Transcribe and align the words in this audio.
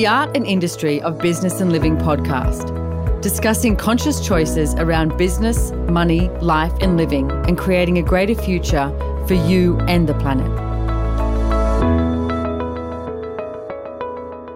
the 0.00 0.06
Art 0.06 0.34
and 0.34 0.46
Industry 0.46 0.98
of 1.02 1.18
Business 1.18 1.60
and 1.60 1.70
Living 1.70 1.94
podcast, 1.94 3.20
discussing 3.20 3.76
conscious 3.76 4.26
choices 4.26 4.72
around 4.76 5.14
business, 5.18 5.72
money, 5.90 6.30
life, 6.40 6.72
and 6.80 6.96
living, 6.96 7.30
and 7.30 7.58
creating 7.58 7.98
a 7.98 8.02
greater 8.02 8.34
future 8.34 8.88
for 9.28 9.34
you 9.34 9.78
and 9.80 10.08
the 10.08 10.14
planet. 10.14 10.50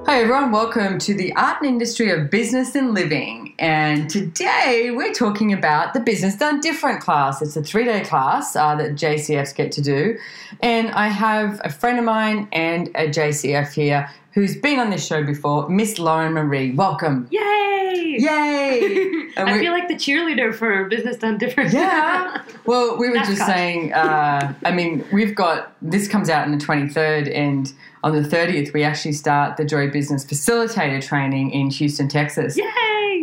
Hi, 0.06 0.22
everyone. 0.22 0.50
Welcome 0.50 0.98
to 1.00 1.12
the 1.12 1.34
Art 1.34 1.58
and 1.60 1.68
Industry 1.68 2.10
of 2.10 2.30
Business 2.30 2.74
and 2.74 2.94
Living. 2.94 3.43
And 3.58 4.10
today 4.10 4.90
we're 4.94 5.12
talking 5.12 5.52
about 5.52 5.94
the 5.94 6.00
Business 6.00 6.36
Done 6.36 6.60
Different 6.60 7.00
class. 7.00 7.40
It's 7.40 7.56
a 7.56 7.62
three 7.62 7.84
day 7.84 8.00
class 8.00 8.56
uh, 8.56 8.74
that 8.76 8.92
JCFs 8.92 9.54
get 9.54 9.70
to 9.72 9.82
do. 9.82 10.18
And 10.60 10.90
I 10.90 11.08
have 11.08 11.60
a 11.64 11.70
friend 11.70 11.98
of 11.98 12.04
mine 12.04 12.48
and 12.52 12.88
a 12.88 13.08
JCF 13.08 13.72
here 13.72 14.10
who's 14.32 14.56
been 14.56 14.80
on 14.80 14.90
this 14.90 15.06
show 15.06 15.22
before, 15.22 15.68
Miss 15.68 15.98
Lauren 16.00 16.32
Marie. 16.32 16.72
Welcome. 16.72 17.28
Yay! 17.30 18.16
Yay! 18.18 19.30
I 19.36 19.58
feel 19.60 19.72
like 19.72 19.86
the 19.86 19.94
cheerleader 19.94 20.52
for 20.52 20.86
Business 20.86 21.16
Done 21.16 21.38
Different. 21.38 21.72
Yeah. 21.72 22.42
Well, 22.66 22.96
we 22.96 23.10
were 23.10 23.16
just 23.16 23.44
saying, 23.44 23.92
uh, 23.92 24.54
I 24.64 24.72
mean, 24.72 25.04
we've 25.12 25.34
got 25.34 25.76
this 25.82 26.08
comes 26.08 26.30
out 26.30 26.46
on 26.46 26.56
the 26.56 26.64
23rd, 26.64 27.30
and 27.36 27.70
on 28.02 28.14
the 28.14 28.26
30th, 28.26 28.72
we 28.72 28.82
actually 28.82 29.12
start 29.12 29.58
the 29.58 29.66
Joy 29.66 29.90
Business 29.90 30.24
Facilitator 30.24 31.06
training 31.06 31.50
in 31.50 31.68
Houston, 31.68 32.08
Texas. 32.08 32.56
Yay! 32.56 32.64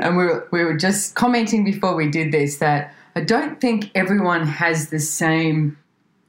And 0.01 0.17
we 0.17 0.25
were, 0.25 0.47
we 0.51 0.63
were 0.63 0.75
just 0.75 1.15
commenting 1.15 1.63
before 1.63 1.95
we 1.95 2.09
did 2.09 2.31
this 2.31 2.57
that 2.57 2.93
I 3.15 3.21
don't 3.21 3.61
think 3.61 3.91
everyone 3.95 4.47
has 4.47 4.89
the 4.89 4.99
same 4.99 5.77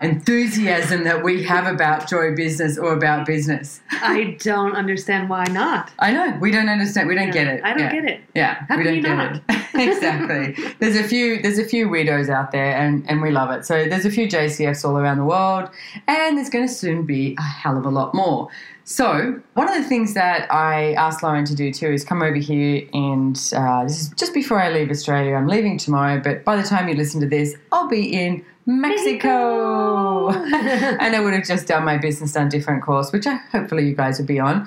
enthusiasm 0.03 1.05
that 1.05 1.23
we 1.23 1.43
have 1.45 1.67
about 1.73 2.09
joy 2.09 2.35
business 2.35 2.79
or 2.79 2.93
about 2.93 3.27
business. 3.27 3.81
I 3.91 4.37
don't 4.41 4.75
understand 4.75 5.29
why 5.31 5.45
not. 5.45 5.91
I 5.99 6.13
know 6.13 6.37
we 6.41 6.51
don't 6.51 6.69
understand. 6.69 7.09
We 7.09 7.15
don't 7.15 7.29
Yeah, 7.29 7.33
get 7.33 7.47
it. 7.49 7.61
I 7.65 7.71
don't 7.75 7.81
Yeah. 7.81 7.93
get 7.93 8.05
it. 8.05 8.21
Yeah, 8.35 8.55
How 8.69 8.77
we 8.77 8.85
can 8.85 9.03
don't 9.03 9.31
you 9.31 9.41
get 9.41 9.43
it. 9.49 9.65
exactly. 9.89 10.75
There's 10.79 10.97
a 10.97 11.05
few. 11.05 11.41
There's 11.43 11.59
a 11.59 11.65
few 11.65 11.89
weirdos 11.89 12.29
out 12.29 12.53
there, 12.53 12.73
and 12.77 13.05
and 13.09 13.23
we 13.23 13.31
love 13.31 13.51
it. 13.51 13.65
So 13.67 13.89
there's 13.89 14.05
a 14.05 14.11
few 14.11 14.27
JCFs 14.29 14.85
all 14.89 14.99
around 14.99 15.19
the 15.19 15.25
world, 15.25 15.71
and 16.09 16.37
there's 16.37 16.51
going 16.51 16.67
to 16.67 16.73
soon 16.73 17.05
be 17.05 17.35
a 17.39 17.43
hell 17.43 17.77
of 17.79 17.85
a 17.87 17.91
lot 17.91 18.15
more. 18.15 18.49
So 18.85 19.41
one 19.55 19.69
of 19.69 19.75
the 19.81 19.89
things 19.89 20.15
that 20.15 20.53
I 20.53 20.95
asked 20.95 21.23
Lauren 21.23 21.45
to 21.45 21.55
do 21.55 21.73
too 21.73 21.93
is 21.93 22.05
come 22.05 22.21
over 22.21 22.35
here, 22.37 22.83
and 22.93 23.37
uh, 23.57 23.85
this 23.85 24.01
is 24.03 24.09
just 24.17 24.35
before 24.35 24.61
I 24.61 24.71
leave 24.71 24.91
Australia. 24.91 25.35
I'm 25.37 25.47
leaving 25.47 25.79
tomorrow, 25.79 26.21
but 26.23 26.45
by 26.45 26.57
the 26.57 26.65
time 26.65 26.89
you 26.89 26.95
listen 26.95 27.21
to 27.21 27.29
this, 27.29 27.55
I'll 27.71 27.89
be 27.89 28.13
in 28.13 28.45
Mexico, 28.67 30.31
Mexico. 30.31 30.97
and 31.01 31.17
I 31.17 31.21
would 31.21 31.35
have 31.35 31.45
just 31.45 31.67
done 31.67 31.85
my 31.85 31.99
business 31.99 32.33
done 32.33 32.49
different 32.49 32.83
course, 32.83 33.13
which 33.13 33.27
I 33.27 33.35
hopefully 33.51 33.87
you 33.87 33.95
guys 33.95 34.19
will 34.19 34.27
be 34.27 34.39
on. 34.39 34.67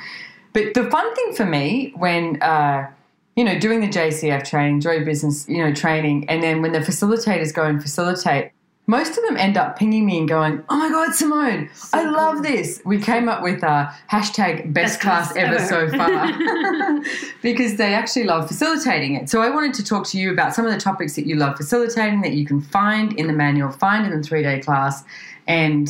But 0.54 0.74
the 0.74 0.90
fun 0.90 1.16
thing 1.16 1.34
for 1.34 1.46
me 1.46 1.94
when 1.96 2.42
uh, 2.42 2.90
you 3.36 3.44
know 3.44 3.60
doing 3.60 3.82
the 3.82 3.88
JCF 3.88 4.46
training, 4.46 4.82
Joy 4.82 5.04
Business, 5.04 5.48
you 5.48 5.58
know 5.58 5.74
training, 5.74 6.30
and 6.30 6.42
then 6.42 6.62
when 6.62 6.72
the 6.72 6.80
facilitators 6.80 7.54
go 7.54 7.64
and 7.64 7.82
facilitate, 7.82 8.52
most 8.88 9.18
of 9.18 9.24
them 9.26 9.36
end 9.38 9.58
up 9.58 9.78
pinging 9.80 10.06
me 10.06 10.20
and 10.20 10.28
going, 10.30 10.64
"Oh 10.70 10.78
my 10.78 10.90
God, 10.90 11.14
Simone, 11.16 11.70
I 11.94 12.04
love 12.10 12.36
cool. 12.36 12.44
this." 12.44 12.82
We 12.86 13.00
came 13.00 13.28
up 13.28 13.42
with 13.42 13.64
a 13.64 13.92
hashtag 14.12 14.72
best 14.74 15.00
Best 15.00 15.02
class 15.02 15.32
class 15.34 15.38
ever 15.38 15.56
ever. 15.56 15.68
so 15.68 15.98
far 15.98 17.02
because 17.42 17.78
they 17.78 17.94
actually 17.94 18.26
love 18.26 18.48
facilitating 18.48 19.16
it. 19.16 19.30
So 19.30 19.42
I 19.42 19.50
wanted 19.50 19.74
to 19.76 19.84
talk 19.84 20.06
to 20.08 20.18
you 20.20 20.32
about 20.32 20.54
some 20.54 20.66
of 20.66 20.72
the 20.74 20.80
topics 20.80 21.16
that 21.16 21.26
you 21.26 21.36
love 21.36 21.58
facilitating 21.58 22.22
that 22.22 22.34
you 22.34 22.46
can 22.46 22.62
find 22.62 23.14
in 23.14 23.28
the 23.28 23.34
manual, 23.34 23.72
find 23.72 24.06
in 24.06 24.16
the 24.20 24.24
three 24.28 24.44
day 24.44 24.60
class, 24.60 25.04
and 25.48 25.88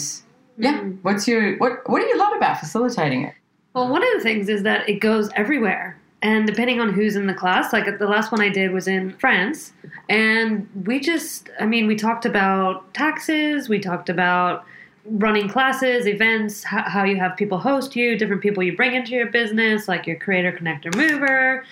yeah, 0.58 0.80
Mm. 0.80 0.98
what's 1.02 1.28
your 1.28 1.58
what 1.58 1.88
what 1.90 2.00
do 2.02 2.08
you 2.08 2.18
love 2.18 2.34
about 2.38 2.60
facilitating 2.60 3.24
it? 3.24 3.34
Well, 3.74 3.90
one 3.90 4.02
of 4.04 4.10
the 4.16 4.22
things 4.22 4.48
is 4.48 4.64
that 4.64 4.88
it 4.88 5.02
goes 5.02 5.30
everywhere. 5.36 5.98
And 6.26 6.48
depending 6.48 6.82
on 6.82 6.92
who's 6.92 7.16
in 7.16 7.28
the 7.28 7.36
class, 7.36 7.72
like 7.72 8.00
the 8.00 8.08
last 8.08 8.32
one 8.32 8.42
I 8.42 8.50
did 8.50 8.72
was 8.72 8.88
in 8.88 9.16
France. 9.18 9.74
And 10.10 10.68
we 10.84 11.00
just, 11.00 11.52
I 11.60 11.68
mean, 11.68 11.86
we 11.86 11.96
talked 11.96 12.26
about 12.26 12.92
taxes, 12.96 13.70
we 13.70 13.78
talked 13.80 14.10
about 14.10 14.66
running 15.06 15.48
classes, 15.48 16.08
events, 16.08 16.64
how, 16.64 17.04
you 17.04 17.18
have 17.18 17.38
people 17.38 17.60
host 17.60 17.96
you, 17.96 18.18
different 18.18 18.42
people 18.42 18.64
you 18.64 18.76
bring 18.76 18.96
into 18.96 19.12
your 19.12 19.28
business, 19.28 19.88
like 19.88 20.08
your 20.08 20.16
creator, 20.16 20.52
connector, 20.52 20.96
mover, 20.96 21.64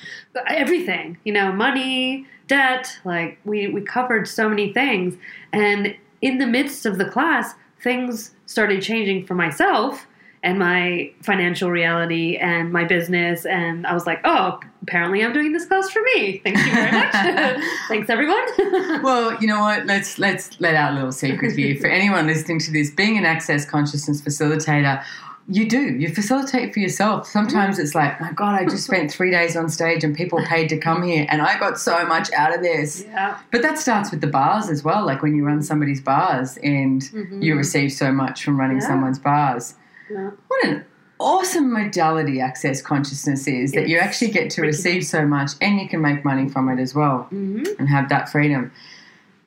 everything, 0.46 1.18
you 1.24 1.34
know, 1.34 1.52
money, 1.52 2.28
debt. 2.47 2.96
Like 3.06 3.40
we, 3.46 3.69
we 3.69 3.81
covered 3.81 4.28
so 4.28 4.47
many 4.47 4.72
things. 4.72 5.16
And 5.52 5.96
in 6.22 6.38
the 6.38 6.46
midst 6.46 6.86
of 6.86 7.00
the 7.00 7.06
class, 7.06 7.56
things 7.81 8.36
started 8.46 8.84
changing 8.84 9.25
for 9.25 9.34
myself 9.34 10.06
and 10.44 10.59
my 10.59 11.09
financial 11.22 11.72
reality 11.72 12.36
and 12.36 12.72
my 12.72 12.84
business. 12.84 13.46
And 13.46 13.88
I 13.88 13.94
was 13.94 14.06
like, 14.06 14.20
oh, 14.26 14.59
apparently 14.81 15.24
I'm 15.24 15.31
doing 15.31 15.54
this 15.54 15.66
class 15.66 15.90
for 15.90 16.02
me. 16.02 16.40
Thank 16.40 16.58
you 16.58 16.72
very 16.74 16.92
much. 16.92 17.14
Thanks, 17.88 18.09
everyone. 18.09 18.44
Well, 19.04 19.36
you 19.42 19.48
know 19.48 19.59
what? 19.59 19.86
Let's 19.86 20.20
let's 20.20 20.59
let 20.59 20.76
out 20.76 20.92
a 20.92 20.96
little 20.96 21.12
secret 21.12 21.56
here 21.56 21.76
for 21.81 21.88
anyone 21.88 22.28
listening 22.28 22.59
to 22.59 22.72
this. 22.72 22.92
Being 22.92 23.18
an 23.18 23.26
access 23.26 23.66
consciousness 23.66 24.22
facilitator, 24.22 25.04
you 25.48 25.68
do 25.68 25.80
you 25.80 26.14
facilitate 26.14 26.74
for 26.74 26.80
yourself. 26.80 27.28
Sometimes 27.28 27.80
it's 27.80 27.96
like, 27.96 28.20
my 28.22 28.31
God, 28.31 28.56
I 28.56 28.66
just 28.66 28.86
spent 28.86 29.12
three 29.12 29.31
days 29.31 29.58
on 29.58 29.70
stage 29.70 30.04
and 30.04 30.16
people 30.16 30.44
paid 30.46 30.70
to 30.70 30.78
come 30.78 31.04
here, 31.04 31.25
and 31.30 31.42
I 31.42 31.60
got 31.60 31.80
so 31.80 32.06
much 32.06 32.31
out 32.34 32.56
of 32.56 32.62
this. 32.62 33.04
yeah. 33.04 33.40
But 33.52 33.62
that 33.62 33.78
starts 33.78 34.12
with 34.12 34.22
the 34.22 34.28
bars 34.28 34.70
as 34.70 34.84
well. 34.84 35.06
Like 35.06 35.22
when 35.22 35.36
you 35.36 35.46
run 35.46 35.62
somebody's 35.62 36.02
bars 36.02 36.58
and 36.58 37.04
you 37.04 37.24
mm-hmm. 37.24 37.58
receive 37.58 37.92
so 37.92 38.12
much 38.12 38.44
from 38.44 38.60
running 38.60 38.80
Yeah. 38.80 38.88
someone's 38.88 39.20
bars. 39.20 39.75
Yeah. 40.09 40.31
What 40.47 40.66
an 40.66 40.86
awesome 41.19 41.72
modality 41.72 42.40
access 42.41 42.81
consciousness 42.81 43.47
is 43.47 43.72
that 43.74 43.88
you 43.88 43.97
actually 43.97 44.31
get 44.31 44.50
to 44.52 44.62
receive 44.62 45.06
so 45.06 45.25
much 45.25 45.52
and 45.62 45.80
you 45.80 45.88
can 45.88 46.02
make 46.02 46.25
money 46.25 46.50
from 46.50 46.69
it 46.69 46.80
as 46.80 46.94
well 46.94 47.24
hmm 47.24 47.64
and 47.80 47.88
have 47.90 48.09
that 48.09 48.30
freedom. 48.30 48.72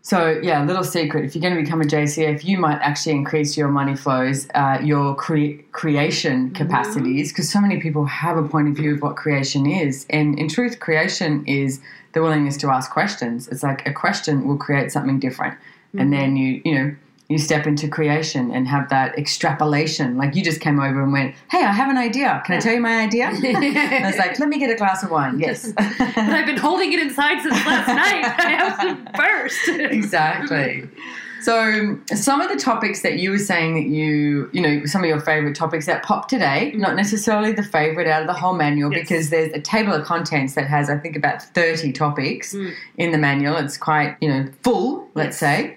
So, 0.03 0.39
yeah, 0.41 0.63
little 0.65 0.85
secret 0.85 1.25
if 1.25 1.35
you're 1.35 1.43
going 1.43 1.57
to 1.57 1.61
become 1.61 1.81
a 1.81 1.85
JCF, 1.85 2.45
you 2.45 2.59
might 2.59 2.79
actually 2.79 3.17
increase 3.17 3.57
your 3.57 3.67
money 3.67 3.97
flows, 3.97 4.47
uh, 4.55 4.79
your 4.81 5.17
cre- 5.17 5.63
creation 5.73 6.51
capacities, 6.51 7.33
because 7.33 7.51
so 7.51 7.61
many 7.61 7.81
people 7.81 8.05
have 8.05 8.37
a 8.37 8.47
point 8.47 8.69
of 8.69 8.77
view 8.77 8.95
of 8.95 9.03
what 9.03 9.17
creation 9.17 9.67
is. 9.67 10.07
And 10.11 10.39
in 10.39 10.49
truth, 10.49 10.79
creation 10.79 11.45
is 11.47 11.81
the 12.13 12.23
willingness 12.23 12.57
to 12.59 12.69
ask 12.69 12.89
questions. 12.91 13.49
It's 13.49 13.65
like 13.65 13.85
a 13.85 13.93
question 13.93 14.47
will 14.47 14.57
create 14.57 14.93
something 14.93 15.19
different. 15.19 15.59
And 15.99 16.13
then 16.13 16.37
you, 16.37 16.63
you 16.65 16.75
know, 16.75 16.97
you 17.29 17.39
step 17.39 17.67
into 17.67 17.89
creation 17.89 18.53
and 18.53 18.69
have 18.69 18.89
that 18.91 19.19
extrapolation. 19.19 20.17
Like 20.17 20.35
you 20.37 20.45
just 20.45 20.61
came 20.61 20.79
over 20.79 21.03
and 21.03 21.13
went, 21.13 21.35
Hey, 21.51 21.65
I 21.65 21.73
have 21.73 21.89
an 21.91 21.97
idea. 21.99 22.41
Can 22.47 22.57
I 22.57 22.61
tell 22.61 22.73
you 22.75 22.81
my 22.81 23.01
idea? 23.01 23.27
And 23.33 24.05
I 24.05 24.07
was 24.07 24.17
like, 24.19 24.39
Let 24.39 24.49
me 24.49 24.59
get 24.59 24.71
a 24.71 24.77
glass 24.77 25.03
of 25.03 25.11
wine. 25.11 25.39
Yes. 25.41 25.73
But 25.77 25.91
I've 26.19 26.47
been 26.47 26.57
holding 26.57 26.93
it 26.93 27.01
inside 27.01 27.41
since 27.43 27.55
last 27.67 27.89
night. 27.89 28.25
I 28.39 28.51
have 28.51 28.81
to 28.81 29.13
burst. 29.13 29.69
exactly. 29.93 30.89
So, 31.43 31.97
some 32.13 32.41
of 32.41 32.51
the 32.51 32.57
topics 32.57 33.03
that 33.03 33.19
you 33.19 33.31
were 33.31 33.39
saying 33.39 33.75
that 33.75 33.85
you, 33.85 34.51
you 34.53 34.61
know, 34.61 34.85
some 34.87 35.03
of 35.03 35.09
your 35.09 35.21
favorite 35.21 35.55
topics 35.55 35.87
that 35.87 36.03
popped 36.03 36.29
today, 36.29 36.73
not 36.75 36.97
necessarily 36.97 37.53
the 37.53 37.63
favorite 37.63 38.09
out 38.09 38.23
of 38.23 38.27
the 38.27 38.33
whole 38.33 38.55
manual, 38.55 38.91
Yes. 38.93 39.03
because 39.03 39.31
there's 39.31 39.53
a 39.53 39.61
table 39.61 39.93
of 39.93 40.05
contents 40.05 40.55
that 40.55 40.67
has, 40.67 40.91
I 40.91 40.97
think, 40.97 41.15
about 41.15 41.43
30 41.43 41.93
topics 41.93 42.53
Mm. 42.55 42.73
in 42.97 43.11
the 43.13 43.19
manual. 43.19 43.57
It's 43.59 43.77
quite, 43.77 44.17
you 44.21 44.29
know, 44.29 44.47
full, 44.65 45.09
let's 45.15 45.41
Yes. 45.41 45.57
say. 45.59 45.77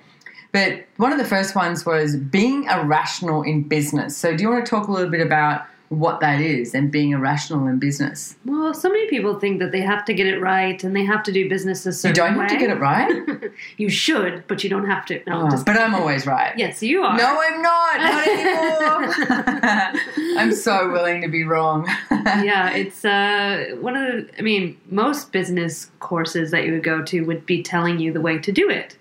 But 0.52 0.86
one 0.98 1.12
of 1.12 1.18
the 1.20 1.26
first 1.26 1.56
ones 1.56 1.86
was 1.86 2.16
being 2.16 2.64
irrational 2.66 3.44
in 3.44 3.64
business. 3.64 4.18
So, 4.18 4.36
do 4.36 4.44
you 4.44 4.50
want 4.50 4.66
to 4.66 4.70
talk 4.70 4.88
a 4.88 4.92
little 4.92 5.10
bit 5.10 5.22
about 5.22 5.66
what 5.90 6.20
that 6.20 6.40
is 6.40 6.76
and 6.76 6.92
being 6.92 7.12
irrational 7.12 7.66
in 7.68 7.80
business? 7.80 8.36
Well, 8.46 8.76
so 8.76 8.90
many 8.90 9.08
people 9.10 9.40
think 9.40 9.60
that 9.60 9.72
they 9.72 9.82
have 9.82 10.06
to 10.06 10.14
get 10.14 10.28
it 10.28 10.40
right 10.40 10.84
and 10.84 10.96
they 10.96 11.04
have 11.04 11.24
to 11.24 11.32
do 11.32 11.50
business 11.50 11.84
a 11.88 11.92
certain 11.94 12.16
way. 12.16 12.26
You 12.26 12.32
don't 12.38 12.40
have 12.50 12.50
to 12.50 12.58
get 12.58 12.70
it 12.70 12.80
right, 12.80 13.52
you 13.78 13.90
should, 13.90 14.44
but 14.48 14.64
you 14.64 14.70
don't 14.70 14.86
have 14.86 15.06
to. 15.08 15.22
No, 15.26 15.48
Oh, 15.52 15.64
but 15.66 15.78
I'm 15.78 15.96
always 15.96 16.28
right. 16.28 16.56
yes, 16.58 16.84
you 16.84 17.02
are. 17.02 17.18
No, 17.18 17.42
I'm 17.42 17.62
not. 17.64 18.00
Not 18.00 18.28
anymore. 18.28 19.94
I'm 20.40 20.52
so 20.52 20.92
willing 20.92 21.22
to 21.22 21.28
be 21.28 21.44
wrong. 21.44 21.88
yeah, 22.12 22.70
it's 22.72 23.04
uh, 23.04 23.76
one 23.80 23.96
of 23.96 24.04
the. 24.28 24.30
I 24.38 24.42
mean, 24.44 24.80
most 24.92 25.32
business 25.32 25.90
courses 26.00 26.52
that 26.52 26.66
you 26.66 26.74
would 26.74 26.84
go 26.84 27.02
to 27.04 27.22
would 27.22 27.46
be 27.48 27.64
telling 27.64 28.00
you 28.00 28.14
the 28.14 28.22
way 28.22 28.38
to 28.38 28.52
do 28.52 28.70
it. 28.70 28.96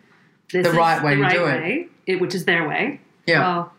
This 0.53 0.67
The 0.67 0.73
right 0.73 1.03
way 1.03 1.11
the 1.15 1.17
to 1.17 1.23
right 1.23 1.33
do 1.35 1.45
it. 1.45 1.61
way, 1.61 1.89
it, 2.07 2.21
which 2.21 2.35
is 2.35 2.45
their 2.45 2.67
way. 2.69 3.01
Yeah. 3.27 3.41
Well, 3.41 3.73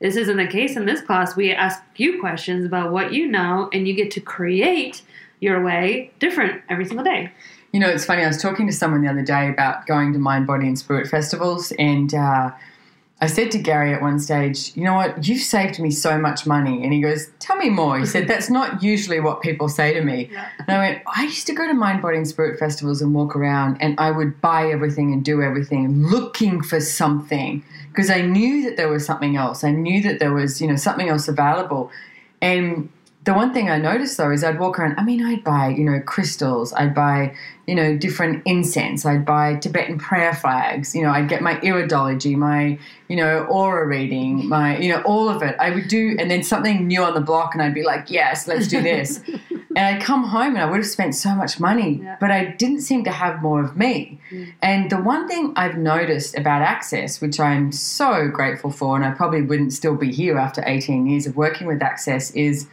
this 0.00 0.16
isn't 0.16 0.36
the 0.36 0.46
case 0.46 0.76
in 0.76 0.86
this 0.86 1.00
class. 1.00 1.36
We 1.36 1.52
ask 1.52 1.82
you 1.96 2.20
questions 2.20 2.64
about 2.64 2.92
what 2.92 3.12
you 3.12 3.26
know, 3.26 3.68
and 3.72 3.86
you 3.86 3.94
get 3.94 4.10
to 4.12 4.20
create 4.20 5.02
your 5.40 5.62
way 5.62 6.10
different 6.18 6.62
every 6.68 6.84
single 6.86 7.04
day. 7.04 7.30
You 7.72 7.80
know, 7.80 7.88
it's 7.88 8.04
funny. 8.04 8.22
I 8.22 8.28
was 8.28 8.40
talking 8.40 8.66
to 8.66 8.72
someone 8.72 9.02
the 9.02 9.08
other 9.10 9.22
day 9.22 9.48
about 9.48 9.86
going 9.86 10.12
to 10.12 10.18
mind, 10.18 10.46
body, 10.46 10.66
and 10.66 10.78
spirit 10.78 11.08
festivals, 11.08 11.72
and 11.78 12.14
uh, 12.14 12.50
I 13.20 13.26
said 13.26 13.50
to 13.52 13.58
Gary 13.58 13.94
at 13.94 14.02
one 14.02 14.18
stage, 14.18 14.72
"You 14.74 14.84
know 14.84 14.94
what? 14.94 15.26
You've 15.26 15.40
saved 15.40 15.78
me 15.78 15.90
so 15.90 16.18
much 16.18 16.46
money." 16.46 16.82
And 16.82 16.92
he 16.92 17.00
goes, 17.00 17.28
"Tell 17.38 17.56
me 17.56 17.70
more." 17.70 17.98
He 17.98 18.06
said, 18.06 18.28
"That's 18.28 18.50
not 18.50 18.82
usually 18.82 19.20
what 19.20 19.40
people 19.40 19.68
say 19.68 19.94
to 19.94 20.02
me." 20.02 20.28
Yeah. 20.32 20.46
And 20.58 20.76
I 20.76 20.78
went, 20.78 20.98
"I 21.16 21.22
used 21.22 21.46
to 21.46 21.54
go 21.54 21.66
to 21.66 21.74
mind, 21.74 22.02
body, 22.02 22.16
and 22.16 22.28
spirit 22.28 22.58
festivals 22.58 23.00
and 23.00 23.14
walk 23.14 23.34
around, 23.36 23.76
and 23.80 23.94
I 23.98 24.10
would 24.10 24.40
buy 24.40 24.70
everything 24.70 25.12
and 25.12 25.24
do 25.24 25.42
everything, 25.42 26.02
looking 26.02 26.60
for 26.60 26.80
something 26.80 27.62
because 27.90 28.10
I 28.10 28.20
knew 28.20 28.64
that 28.64 28.76
there 28.76 28.88
was 28.88 29.06
something 29.06 29.36
else. 29.36 29.64
I 29.64 29.70
knew 29.70 30.02
that 30.02 30.18
there 30.18 30.32
was, 30.32 30.60
you 30.60 30.66
know, 30.66 30.76
something 30.76 31.08
else 31.08 31.28
available, 31.28 31.90
and." 32.42 32.88
The 33.24 33.32
one 33.32 33.54
thing 33.54 33.70
I 33.70 33.78
noticed 33.78 34.16
though 34.16 34.30
is 34.30 34.44
I'd 34.44 34.58
walk 34.58 34.78
around. 34.78 34.96
I 34.98 35.04
mean, 35.04 35.24
I'd 35.24 35.42
buy, 35.42 35.68
you 35.68 35.84
know, 35.84 36.00
crystals. 36.00 36.72
I'd 36.74 36.94
buy, 36.94 37.34
you 37.66 37.74
know, 37.74 37.96
different 37.96 38.42
incense. 38.44 39.06
I'd 39.06 39.24
buy 39.24 39.56
Tibetan 39.56 39.98
prayer 39.98 40.34
flags. 40.34 40.94
You 40.94 41.02
know, 41.02 41.10
I'd 41.10 41.28
get 41.28 41.40
my 41.40 41.54
iridology, 41.56 42.36
my, 42.36 42.78
you 43.08 43.16
know, 43.16 43.44
aura 43.44 43.86
reading, 43.86 44.46
my, 44.48 44.76
you 44.78 44.90
know, 44.90 45.00
all 45.02 45.28
of 45.28 45.42
it. 45.42 45.56
I 45.58 45.70
would 45.70 45.88
do, 45.88 46.16
and 46.18 46.30
then 46.30 46.42
something 46.42 46.86
new 46.86 47.02
on 47.02 47.14
the 47.14 47.20
block, 47.20 47.54
and 47.54 47.62
I'd 47.62 47.74
be 47.74 47.82
like, 47.82 48.10
yes, 48.10 48.46
let's 48.46 48.68
do 48.68 48.82
this. 48.82 49.22
and 49.76 49.78
I'd 49.78 50.02
come 50.02 50.24
home 50.24 50.54
and 50.54 50.58
I 50.58 50.66
would 50.66 50.76
have 50.76 50.86
spent 50.86 51.14
so 51.14 51.34
much 51.34 51.58
money, 51.58 52.00
Yeah. 52.02 52.16
but 52.20 52.30
I 52.30 52.44
didn't 52.44 52.82
seem 52.82 53.04
to 53.04 53.10
have 53.10 53.40
more 53.42 53.64
of 53.64 53.76
me. 53.76 54.20
Mm. 54.30 54.52
And 54.62 54.90
the 54.90 54.98
one 55.00 55.26
thing 55.28 55.52
I've 55.56 55.76
noticed 55.78 56.36
about 56.36 56.62
Access, 56.62 57.20
which 57.20 57.40
I'm 57.40 57.72
so 57.72 58.28
grateful 58.28 58.70
for, 58.70 58.96
and 58.96 59.04
I 59.04 59.12
probably 59.12 59.42
wouldn't 59.42 59.72
still 59.72 59.96
be 59.96 60.12
here 60.12 60.36
after 60.38 60.62
18 60.66 61.06
years 61.06 61.26
of 61.26 61.36
working 61.36 61.66
with 61.66 61.82
Access, 61.82 62.30
is 62.32 62.66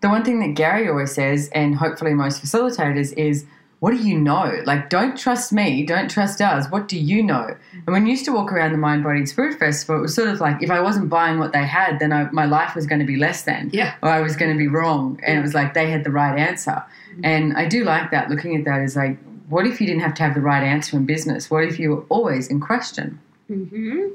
the 0.00 0.08
one 0.08 0.24
thing 0.24 0.40
that 0.40 0.54
Gary 0.54 0.88
always 0.88 1.12
says, 1.12 1.48
and 1.54 1.74
hopefully 1.76 2.14
most 2.14 2.42
facilitators, 2.42 3.12
is 3.16 3.44
what 3.80 3.92
do 3.92 3.96
you 3.98 4.18
know? 4.18 4.60
Like, 4.64 4.90
don't 4.90 5.16
trust 5.16 5.52
me, 5.52 5.84
don't 5.86 6.10
trust 6.10 6.40
us. 6.40 6.68
What 6.68 6.88
do 6.88 6.98
you 6.98 7.22
know? 7.22 7.54
And 7.72 7.86
when 7.86 8.06
you 8.06 8.10
used 8.12 8.24
to 8.24 8.32
walk 8.32 8.52
around 8.52 8.72
the 8.72 8.78
Mind, 8.78 9.04
Body, 9.04 9.18
and 9.18 9.28
Spirit 9.28 9.56
Festival, 9.58 9.98
it 9.98 10.02
was 10.02 10.14
sort 10.14 10.28
of 10.28 10.40
like 10.40 10.62
if 10.62 10.70
I 10.70 10.80
wasn't 10.80 11.08
buying 11.08 11.38
what 11.38 11.52
they 11.52 11.64
had, 11.64 12.00
then 12.00 12.12
I, 12.12 12.28
my 12.32 12.44
life 12.44 12.74
was 12.74 12.86
going 12.86 12.98
to 13.00 13.04
be 13.06 13.16
less 13.16 13.42
than 13.42 13.70
Yeah. 13.72 13.94
or 14.02 14.08
I 14.08 14.20
was 14.20 14.34
going 14.36 14.50
to 14.50 14.58
be 14.58 14.66
wrong. 14.66 15.20
And 15.24 15.38
it 15.38 15.42
was 15.42 15.54
like 15.54 15.74
they 15.74 15.90
had 15.90 16.02
the 16.02 16.10
right 16.10 16.36
answer. 16.38 16.82
And 17.22 17.54
I 17.56 17.68
do 17.68 17.84
like 17.84 18.10
that. 18.10 18.30
Looking 18.30 18.56
at 18.56 18.64
that 18.64 18.82
is 18.82 18.96
like, 18.96 19.16
what 19.48 19.64
if 19.66 19.80
you 19.80 19.86
didn't 19.86 20.02
have 20.02 20.14
to 20.14 20.22
have 20.24 20.34
the 20.34 20.40
right 20.40 20.62
answer 20.62 20.96
in 20.96 21.06
business? 21.06 21.48
What 21.50 21.62
if 21.64 21.78
you 21.78 21.90
were 21.90 22.02
always 22.08 22.48
in 22.48 22.60
question? 22.60 23.20
Mm-hmm. 23.48 24.08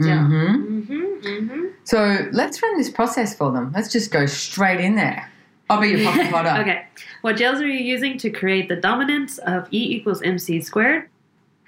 Yeah. 0.00 0.24
hmm 0.26 0.80
Mm-hmm. 0.84 1.26
Mm-hmm. 1.26 1.62
So 1.84 2.28
let's 2.32 2.62
run 2.62 2.76
this 2.76 2.90
process 2.90 3.34
for 3.34 3.50
them. 3.52 3.72
Let's 3.74 3.90
just 3.90 4.10
go 4.10 4.26
straight 4.26 4.80
in 4.80 4.96
there. 4.96 5.30
I'll 5.70 5.80
be 5.80 5.88
your 5.90 6.04
pocket 6.10 6.30
potter. 6.30 6.60
okay. 6.60 6.86
What 7.22 7.36
jails 7.36 7.60
are 7.60 7.66
you 7.66 7.78
using 7.82 8.18
to 8.18 8.30
create 8.30 8.68
the 8.68 8.76
dominance 8.76 9.38
of 9.38 9.66
E 9.72 9.96
equals 9.96 10.20
MC 10.22 10.60
squared? 10.60 11.08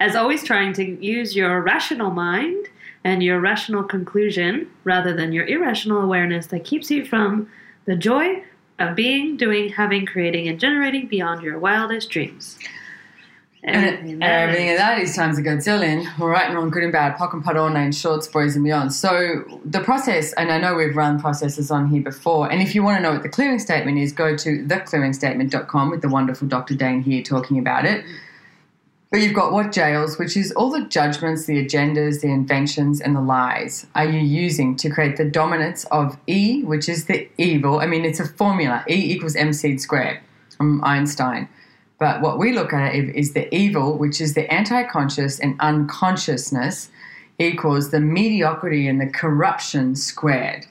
As 0.01 0.15
always, 0.15 0.45
trying 0.45 0.75
to 0.75 0.85
use 1.03 1.35
your 1.35 1.63
rational 1.63 2.11
mind 2.11 2.67
and 3.05 3.23
your 3.23 3.41
rational 3.41 3.83
conclusion 3.83 4.69
rather 4.85 5.15
than 5.17 5.33
your 5.33 5.47
irrational 5.47 6.03
awareness 6.03 6.49
that 6.49 6.65
keeps 6.65 6.91
you 6.91 7.07
from 7.07 7.49
the 7.87 7.97
joy 7.97 8.43
of 8.79 8.95
being, 8.95 9.39
doing, 9.39 9.71
having, 9.71 10.05
creating, 10.05 10.49
and 10.49 10.61
generating 10.61 11.07
beyond 11.07 11.41
your 11.43 11.59
wildest 11.59 12.11
dreams. 12.11 12.59
And, 13.67 14.23
everything 14.23 14.71
of 14.71 14.79
that 14.79 15.01
is 15.01 15.17
times 15.17 15.39
a 15.39 15.43
godzillion. 15.43 16.07
All 16.21 16.29
right, 16.29 16.47
and 16.47 16.55
wrong, 16.55 16.71
good 16.71 16.85
and 16.85 16.93
bad, 16.93 17.17
pock 17.17 17.33
and 17.33 17.43
pot, 17.43 17.57
all 17.57 17.69
nine 17.69 17.91
shorts, 17.91 18.29
boys 18.29 18.55
and 18.55 18.65
beyond. 18.65 18.93
So 18.95 19.45
the 19.65 19.81
process, 19.81 20.33
and 20.35 20.53
I 20.53 20.59
know 20.59 20.77
we've 20.77 20.95
run 20.95 21.19
processes 21.19 21.73
on 21.73 21.89
here 21.89 22.01
before, 22.01 22.49
and 22.51 22.63
if 22.63 22.77
you 22.77 22.85
want 22.85 22.99
to 22.99 23.03
know 23.03 23.11
what 23.11 23.25
the 23.25 23.29
clearing 23.29 23.59
statement 23.59 23.99
is, 23.99 24.13
go 24.13 24.37
to 24.37 24.65
theclearingstatement.com 24.67 25.91
with 25.91 26.01
the 26.01 26.09
wonderful 26.09 26.47
Dr. 26.47 26.77
Dain 26.77 27.03
here 27.03 27.25
talking 27.25 27.59
about 27.59 27.85
it. 27.85 28.05
But 29.11 29.21
you've 29.23 29.35
got 29.35 29.51
what 29.51 29.73
jails, 29.73 30.17
which 30.17 30.37
is 30.37 30.53
all 30.53 30.71
the 30.71 30.85
judgments, 30.85 31.47
the 31.47 31.65
agendas, 31.65 32.21
the 32.21 32.29
inventions, 32.29 33.01
and 33.01 33.17
the 33.17 33.21
lies 33.21 33.87
are 33.97 34.09
you 34.09 34.21
using 34.21 34.77
to 34.77 34.91
create 34.91 35.17
the 35.17 35.25
dominance 35.25 35.85
of 35.87 36.17
E, 36.29 36.63
which 36.63 36.89
is 36.89 37.07
the 37.07 37.29
evil. 37.37 37.81
I 37.81 37.87
mean, 37.87 38.05
it's 38.05 38.21
a 38.21 38.27
formula 38.29 38.85
E 38.89 39.13
equals 39.13 39.35
mc 39.35 39.79
squared 39.79 40.21
from 40.57 40.85
Einstein. 40.85 41.49
But 41.99 42.21
what 42.21 42.39
we 42.39 42.53
look 42.53 42.73
at 42.73 42.95
is 42.95 43.33
the 43.33 43.53
evil, 43.55 43.97
which 43.97 44.21
is 44.21 44.35
the 44.35 44.53
anti 44.53 44.85
conscious 44.85 45.41
and 45.41 45.59
unconsciousness, 45.61 46.91
equals 47.39 47.91
the 47.91 48.01
mediocrity 48.01 48.87
and 48.87 49.01
the 49.01 49.07
corruption 49.07 49.97
squared. 49.97 50.67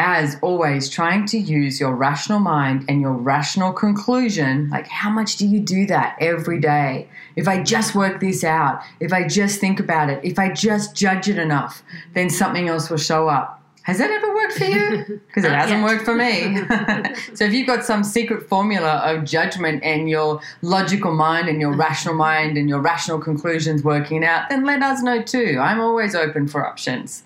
As 0.00 0.36
always, 0.42 0.88
trying 0.88 1.26
to 1.26 1.38
use 1.38 1.80
your 1.80 1.94
rational 1.94 2.38
mind 2.38 2.84
and 2.88 3.00
your 3.00 3.12
rational 3.12 3.72
conclusion 3.72 4.70
like, 4.70 4.86
how 4.86 5.10
much 5.10 5.36
do 5.36 5.46
you 5.46 5.58
do 5.58 5.86
that 5.86 6.16
every 6.20 6.60
day? 6.60 7.08
If 7.34 7.48
I 7.48 7.62
just 7.62 7.96
work 7.96 8.20
this 8.20 8.44
out, 8.44 8.80
if 9.00 9.12
I 9.12 9.26
just 9.26 9.60
think 9.60 9.80
about 9.80 10.08
it, 10.08 10.20
if 10.22 10.38
I 10.38 10.52
just 10.52 10.94
judge 10.94 11.28
it 11.28 11.38
enough, 11.38 11.82
then 12.14 12.30
something 12.30 12.68
else 12.68 12.90
will 12.90 12.96
show 12.96 13.28
up. 13.28 13.57
Has 13.88 13.96
that 13.96 14.10
ever 14.10 14.34
worked 14.34 14.52
for 14.52 14.64
you? 14.64 15.20
Because 15.28 15.44
it 15.44 15.50
hasn't 15.50 15.80
yet. 15.80 15.84
worked 15.84 16.04
for 16.04 16.14
me. 16.14 16.56
so 17.34 17.44
if 17.44 17.54
you've 17.54 17.66
got 17.66 17.84
some 17.84 18.04
secret 18.04 18.46
formula 18.46 19.00
of 19.04 19.24
judgment 19.24 19.82
and 19.82 20.10
your 20.10 20.40
logical 20.60 21.12
mind 21.12 21.48
and 21.48 21.58
your 21.58 21.74
rational 21.74 22.14
mind 22.14 22.58
and 22.58 22.68
your 22.68 22.80
rational 22.80 23.18
conclusions 23.18 23.82
working 23.82 24.24
out, 24.24 24.50
then 24.50 24.66
let 24.66 24.82
us 24.82 25.02
know 25.02 25.22
too. 25.22 25.58
I'm 25.60 25.80
always 25.80 26.14
open 26.14 26.48
for 26.48 26.66
options. 26.66 27.22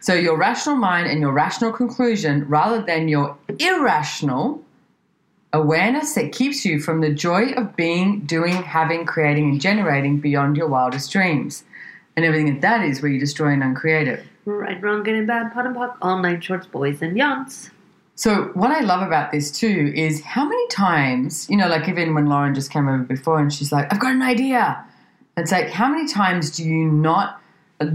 So 0.00 0.14
your 0.14 0.38
rational 0.38 0.76
mind 0.76 1.06
and 1.06 1.20
your 1.20 1.32
rational 1.32 1.72
conclusion, 1.72 2.48
rather 2.48 2.80
than 2.80 3.08
your 3.08 3.36
irrational 3.58 4.62
awareness 5.52 6.14
that 6.14 6.32
keeps 6.32 6.64
you 6.64 6.80
from 6.80 7.02
the 7.02 7.12
joy 7.12 7.50
of 7.52 7.76
being, 7.76 8.20
doing, 8.20 8.54
having, 8.54 9.04
creating, 9.04 9.50
and 9.50 9.60
generating 9.60 10.18
beyond 10.18 10.56
your 10.56 10.68
wildest 10.68 11.12
dreams. 11.12 11.64
And 12.16 12.24
everything 12.24 12.52
that 12.52 12.60
that 12.60 12.84
is 12.84 13.02
where 13.02 13.10
you 13.10 13.18
destroy 13.18 13.48
and 13.48 13.62
uncreate 13.62 14.08
it. 14.08 14.24
Right, 14.44 14.80
wrong, 14.82 15.02
good 15.02 15.14
and 15.14 15.26
bad, 15.26 15.52
pot 15.52 15.66
and 15.66 15.74
pock, 15.74 15.98
all 16.02 16.18
nine 16.20 16.40
shorts, 16.40 16.66
boys 16.66 17.02
and 17.02 17.16
beyonds. 17.16 17.70
So 18.16 18.50
what 18.54 18.70
I 18.70 18.80
love 18.80 19.02
about 19.02 19.32
this 19.32 19.50
too 19.50 19.92
is 19.96 20.22
how 20.22 20.44
many 20.44 20.68
times, 20.68 21.48
you 21.50 21.56
know, 21.56 21.68
like 21.68 21.88
even 21.88 22.14
when 22.14 22.26
Lauren 22.26 22.54
just 22.54 22.70
came 22.70 22.88
over 22.88 23.02
before 23.02 23.40
and 23.40 23.52
she's 23.52 23.72
like, 23.72 23.92
I've 23.92 23.98
got 23.98 24.12
an 24.12 24.22
idea. 24.22 24.84
It's 25.36 25.50
like, 25.50 25.70
how 25.70 25.88
many 25.88 26.06
times 26.06 26.50
do 26.50 26.62
you 26.62 26.84
not 26.84 27.40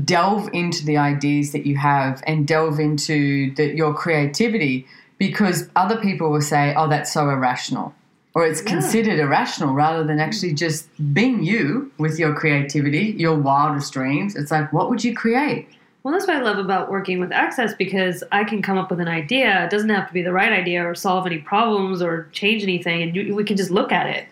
delve 0.04 0.50
into 0.54 0.86
the 0.86 0.98
ideas 0.98 1.52
that 1.54 1.66
you 1.66 1.78
have 1.78 2.22
and 2.28 2.46
delve 2.46 2.80
into 2.80 3.54
the, 3.56 3.74
your 3.76 3.94
creativity 3.94 4.86
because 5.18 5.70
other 5.76 5.98
people 5.98 6.32
will 6.32 6.42
say, 6.42 6.74
oh, 6.76 6.90
that's 6.90 7.12
so 7.14 7.30
irrational. 7.30 7.94
Or 8.36 8.46
it's 8.46 8.62
Yeah. 8.62 8.70
considered 8.70 9.20
irrational 9.20 9.74
rather 9.74 10.04
than 10.04 10.20
actually 10.20 10.54
just 10.54 10.88
being 11.14 11.44
you 11.44 11.92
with 11.98 12.20
your 12.20 12.34
creativity, 12.34 13.16
your 13.18 13.36
wildest 13.36 13.92
dreams. 13.92 14.36
It's 14.36 14.52
like, 14.52 14.72
what 14.72 14.90
would 14.90 15.04
you 15.04 15.16
create? 15.16 15.68
Well, 16.04 16.14
that's 16.14 16.28
what 16.28 16.38
I 16.38 16.42
love 16.42 16.60
about 16.60 16.90
working 16.90 17.20
with 17.20 17.32
Access 17.32 17.74
because 17.74 18.24
I 18.32 18.44
can 18.44 18.62
come 18.62 18.78
up 18.78 18.90
with 18.90 19.00
an 19.02 19.08
idea. 19.08 19.66
It 19.66 19.70
doesn't 19.70 19.90
have 19.90 20.08
to 20.08 20.14
be 20.14 20.22
the 20.22 20.32
right 20.32 20.54
idea 20.54 20.88
or 20.88 20.96
solve 20.96 21.26
any 21.26 21.40
problems 21.40 22.02
or 22.02 22.30
change 22.32 22.64
anything, 22.64 23.02
and 23.02 23.16
you, 23.16 23.36
we 23.36 23.44
can 23.44 23.58
just 23.58 23.72
look 23.72 23.92
at 23.92 24.08
it. 24.08 24.26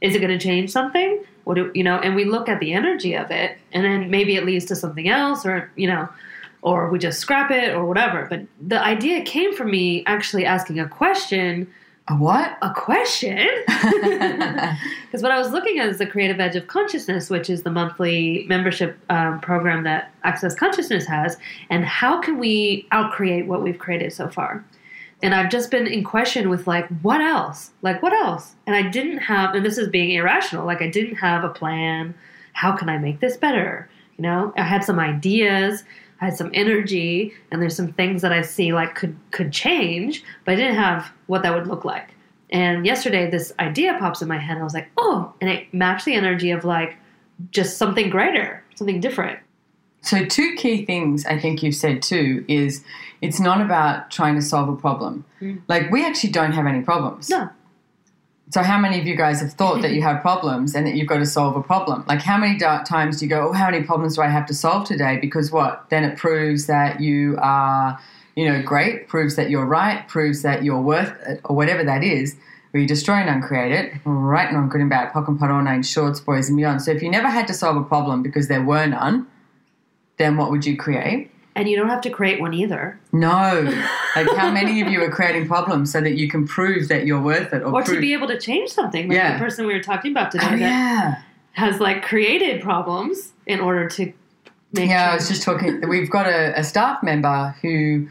Is 0.00 0.14
it 0.14 0.20
going 0.20 0.38
to 0.38 0.38
change 0.38 0.70
something? 0.70 1.24
What 1.42 1.54
do, 1.54 1.72
you 1.74 1.82
know? 1.82 1.96
And 1.96 2.14
we 2.14 2.24
look 2.24 2.48
at 2.48 2.60
the 2.60 2.72
energy 2.72 3.14
of 3.14 3.32
it, 3.32 3.58
and 3.72 3.84
then 3.84 4.10
maybe 4.10 4.36
it 4.36 4.44
leads 4.44 4.64
to 4.66 4.76
something 4.76 5.08
else, 5.08 5.44
or 5.44 5.68
you 5.74 5.88
know, 5.88 6.08
or 6.62 6.88
we 6.88 7.00
just 7.00 7.18
scrap 7.18 7.50
it 7.50 7.74
or 7.74 7.84
whatever. 7.84 8.26
But 8.30 8.42
the 8.64 8.80
idea 8.80 9.22
came 9.22 9.52
from 9.56 9.70
me 9.72 10.04
actually 10.06 10.44
asking 10.44 10.78
a 10.78 10.86
question. 10.88 11.66
A 12.10 12.14
what? 12.14 12.56
A 12.62 12.72
question. 12.74 13.48
Because 15.08 15.22
what 15.22 15.32
I 15.32 15.38
was 15.38 15.52
looking 15.52 15.78
at 15.78 15.88
is 15.88 15.96
the 15.96 16.06
Creative 16.06 16.38
Edge 16.38 16.54
of 16.54 16.66
Consciousness, 16.66 17.30
which 17.30 17.48
is 17.48 17.62
the 17.62 17.70
monthly 17.70 18.44
membership 18.46 18.98
um, 19.08 19.40
program 19.40 19.82
that 19.84 20.12
Access 20.22 20.54
Consciousness 20.54 21.06
has, 21.06 21.38
and 21.70 21.82
how 21.82 22.20
can 22.20 22.36
we 22.36 22.86
outcreate 22.92 23.46
what 23.46 23.62
we've 23.62 23.78
created 23.78 24.12
so 24.12 24.28
far? 24.28 24.62
And 25.22 25.34
I've 25.34 25.50
just 25.50 25.70
been 25.70 25.86
in 25.86 26.04
question 26.04 26.50
with 26.50 26.66
like, 26.66 26.86
what 27.00 27.22
else? 27.22 27.70
Like, 27.80 28.02
what 28.02 28.12
else? 28.12 28.54
And 28.66 28.76
I 28.76 28.82
didn't 28.82 29.18
have, 29.18 29.54
and 29.54 29.64
this 29.64 29.78
is 29.78 29.88
being 29.88 30.10
irrational. 30.10 30.66
Like, 30.66 30.82
I 30.82 30.90
didn't 30.90 31.16
have 31.16 31.42
a 31.42 31.48
plan. 31.48 32.14
How 32.52 32.76
can 32.76 32.90
I 32.90 32.98
make 32.98 33.20
this 33.20 33.38
better? 33.38 33.88
You 34.18 34.22
know, 34.22 34.52
I 34.58 34.62
had 34.62 34.84
some 34.84 34.98
ideas. 34.98 35.84
I 36.20 36.26
had 36.26 36.36
some 36.36 36.50
energy, 36.52 37.32
and 37.50 37.62
there's 37.62 37.76
some 37.76 37.92
things 37.92 38.22
that 38.22 38.32
I 38.32 38.42
see 38.42 38.72
like 38.72 38.94
could 38.94 39.16
could 39.30 39.52
change, 39.52 40.24
but 40.44 40.52
I 40.52 40.56
didn't 40.56 40.76
have 40.76 41.12
what 41.26 41.42
that 41.42 41.54
would 41.54 41.66
look 41.66 41.84
like. 41.84 42.14
And 42.50 42.86
yesterday, 42.86 43.30
this 43.30 43.52
idea 43.58 43.96
pops 43.98 44.22
in 44.22 44.28
my 44.28 44.38
head. 44.38 44.52
And 44.52 44.60
I 44.60 44.64
was 44.64 44.74
like, 44.74 44.90
oh, 44.96 45.32
and 45.40 45.50
it 45.50 45.72
matched 45.72 46.06
the 46.06 46.14
energy 46.14 46.50
of 46.50 46.64
like 46.64 46.96
just 47.50 47.76
something 47.76 48.10
greater, 48.10 48.64
something 48.74 49.00
different. 49.00 49.38
So, 50.00 50.24
two 50.24 50.54
key 50.56 50.84
things 50.84 51.26
I 51.26 51.38
think 51.38 51.62
you've 51.62 51.74
said 51.74 52.02
too 52.02 52.44
is 52.48 52.84
it's 53.20 53.40
not 53.40 53.60
about 53.60 54.10
trying 54.10 54.36
to 54.36 54.42
solve 54.42 54.68
a 54.68 54.76
problem. 54.76 55.24
Mm. 55.40 55.60
Like, 55.68 55.90
we 55.90 56.04
actually 56.06 56.30
don't 56.30 56.52
have 56.52 56.66
any 56.66 56.82
problems. 56.82 57.28
No. 57.28 57.50
So, 58.50 58.62
how 58.62 58.78
many 58.78 58.98
of 58.98 59.06
you 59.06 59.14
guys 59.14 59.40
have 59.40 59.52
thought 59.52 59.82
that 59.82 59.92
you 59.92 60.00
have 60.00 60.22
problems 60.22 60.74
and 60.74 60.86
that 60.86 60.94
you've 60.94 61.08
got 61.08 61.18
to 61.18 61.26
solve 61.26 61.54
a 61.56 61.62
problem? 61.62 62.04
Like, 62.08 62.22
how 62.22 62.38
many 62.38 62.58
times 62.58 63.18
do 63.18 63.26
you 63.26 63.28
go, 63.28 63.48
oh, 63.48 63.52
how 63.52 63.70
many 63.70 63.84
problems 63.84 64.16
do 64.16 64.22
I 64.22 64.28
have 64.28 64.46
to 64.46 64.54
solve 64.54 64.86
today? 64.86 65.18
Because 65.20 65.52
what? 65.52 65.84
Then 65.90 66.02
it 66.02 66.16
proves 66.16 66.66
that 66.66 66.98
you 67.00 67.36
are, 67.42 68.00
you 68.36 68.48
know, 68.48 68.62
great, 68.62 69.06
proves 69.06 69.36
that 69.36 69.50
you're 69.50 69.66
right, 69.66 70.08
proves 70.08 70.40
that 70.42 70.64
you're 70.64 70.80
worth 70.80 71.14
it, 71.26 71.42
or 71.44 71.56
whatever 71.56 71.84
that 71.84 72.02
is. 72.02 72.36
You 72.72 72.86
destroy 72.86 73.16
and 73.16 73.28
uncreate 73.28 73.72
it, 73.72 73.92
right 74.04 74.48
and 74.48 74.56
wrong, 74.56 74.68
good 74.70 74.80
and 74.80 74.88
bad, 74.88 75.12
pock 75.12 75.28
and 75.28 75.38
pot, 75.38 75.50
all 75.50 75.62
nine 75.62 75.82
shorts, 75.82 76.20
boys 76.20 76.48
and 76.48 76.56
beyond. 76.56 76.80
So, 76.80 76.90
if 76.90 77.02
you 77.02 77.10
never 77.10 77.28
had 77.28 77.46
to 77.48 77.54
solve 77.54 77.76
a 77.76 77.84
problem 77.84 78.22
because 78.22 78.48
there 78.48 78.62
were 78.62 78.86
none, 78.86 79.26
then 80.16 80.38
what 80.38 80.50
would 80.50 80.64
you 80.64 80.76
create? 80.76 81.30
And 81.58 81.68
you 81.68 81.76
don't 81.76 81.88
have 81.88 82.00
to 82.02 82.10
create 82.10 82.40
one 82.40 82.54
either. 82.54 82.98
No. 83.12 83.62
Like, 84.14 84.28
how 84.36 84.50
many 84.50 84.80
of 84.80 84.88
you 84.88 85.02
are 85.02 85.10
creating 85.10 85.48
problems 85.48 85.90
so 85.92 86.00
that 86.00 86.14
you 86.16 86.28
can 86.28 86.46
prove 86.46 86.86
that 86.88 87.04
you're 87.04 87.20
worth 87.20 87.52
it? 87.52 87.62
Or, 87.62 87.72
Or 87.74 87.82
to 87.82 88.00
be 88.00 88.12
able 88.12 88.28
to 88.28 88.38
change 88.38 88.70
something. 88.70 89.08
Like 89.08 89.16
Yeah. 89.16 89.32
the 89.32 89.38
person 89.44 89.66
we 89.66 89.74
were 89.74 89.82
talking 89.82 90.12
about 90.12 90.30
today 90.30 90.46
Oh, 90.46 90.50
that 90.50 90.58
yeah. 90.60 91.14
has 91.52 91.80
like 91.80 92.02
created 92.04 92.62
problems 92.62 93.32
in 93.46 93.58
order 93.60 93.88
to 93.88 94.12
make 94.72 94.88
Yeah, 94.88 95.10
I 95.10 95.14
was 95.16 95.26
just 95.28 95.42
talking. 95.42 95.86
We've 95.88 96.10
got 96.10 96.26
a, 96.26 96.58
a 96.58 96.62
staff 96.62 97.02
member 97.02 97.56
who 97.62 98.06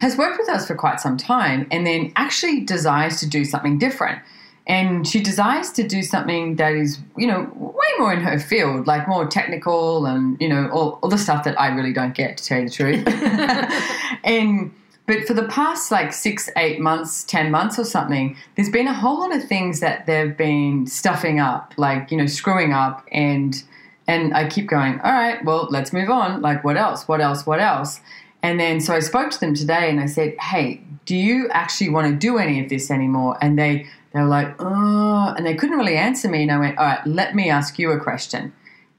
has 0.00 0.16
worked 0.16 0.38
with 0.38 0.48
us 0.48 0.66
for 0.66 0.74
quite 0.76 1.00
some 1.00 1.16
time 1.16 1.66
and 1.70 1.86
then 1.86 2.12
actually 2.16 2.60
desires 2.60 3.18
to 3.20 3.28
do 3.28 3.44
something 3.44 3.78
different. 3.78 4.20
And 4.66 5.06
she 5.06 5.20
desires 5.20 5.72
to 5.72 5.86
do 5.86 6.02
something 6.02 6.56
that 6.56 6.74
is, 6.74 7.00
you 7.16 7.26
know, 7.26 7.50
way 7.56 7.86
more 7.98 8.12
in 8.12 8.20
her 8.20 8.38
field, 8.38 8.86
like 8.86 9.08
more 9.08 9.26
technical 9.26 10.06
and, 10.06 10.40
you 10.40 10.48
know, 10.48 10.68
all, 10.70 11.00
all 11.02 11.10
the 11.10 11.18
stuff 11.18 11.42
that 11.44 11.60
I 11.60 11.68
really 11.68 11.92
don't 11.92 12.14
get, 12.14 12.36
to 12.36 12.44
tell 12.44 12.60
you 12.60 12.68
the 12.68 12.74
truth. 12.74 13.04
and 14.24 14.72
but 15.06 15.26
for 15.26 15.34
the 15.34 15.48
past 15.48 15.90
like 15.90 16.12
six, 16.12 16.48
eight 16.56 16.80
months, 16.80 17.24
10 17.24 17.50
months 17.50 17.78
or 17.78 17.84
something, 17.84 18.36
there's 18.56 18.70
been 18.70 18.86
a 18.86 18.94
whole 18.94 19.18
lot 19.18 19.34
of 19.34 19.44
things 19.44 19.80
that 19.80 20.06
they've 20.06 20.36
been 20.36 20.86
stuffing 20.86 21.40
up, 21.40 21.74
like, 21.76 22.10
you 22.10 22.16
know, 22.16 22.26
screwing 22.26 22.72
up. 22.72 23.06
And, 23.10 23.62
and 24.06 24.34
I 24.34 24.48
keep 24.48 24.68
going, 24.68 25.00
all 25.00 25.12
right, 25.12 25.44
well, 25.44 25.66
let's 25.70 25.92
move 25.92 26.08
on. 26.08 26.40
Like, 26.40 26.62
what 26.62 26.76
else? 26.76 27.08
What 27.08 27.20
else? 27.20 27.44
What 27.46 27.60
else? 27.60 28.00
And 28.42 28.58
then 28.58 28.80
so 28.80 28.94
I 28.94 29.00
spoke 29.00 29.30
to 29.30 29.40
them 29.40 29.54
today 29.54 29.88
and 29.88 30.00
I 30.00 30.06
said, 30.06 30.36
hey, 30.40 30.82
do 31.04 31.16
you 31.16 31.48
actually 31.50 31.90
want 31.90 32.08
to 32.08 32.16
do 32.16 32.38
any 32.38 32.62
of 32.62 32.68
this 32.68 32.90
anymore? 32.90 33.38
And 33.40 33.58
they, 33.58 33.86
they 34.12 34.20
were 34.20 34.26
like, 34.26 34.54
oh, 34.58 35.34
and 35.36 35.46
they 35.46 35.54
couldn't 35.54 35.78
really 35.78 35.96
answer 35.96 36.28
me. 36.28 36.42
And 36.42 36.52
I 36.52 36.58
went, 36.58 36.78
all 36.78 36.84
right, 36.84 37.06
let 37.06 37.34
me 37.34 37.50
ask 37.50 37.78
you 37.78 37.90
a 37.92 38.00
question. 38.00 38.52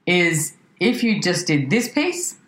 Is 0.06 0.56
if 0.80 1.02
you 1.02 1.20
just 1.20 1.46
did 1.46 1.70
this 1.70 1.88
piece, 1.88 2.38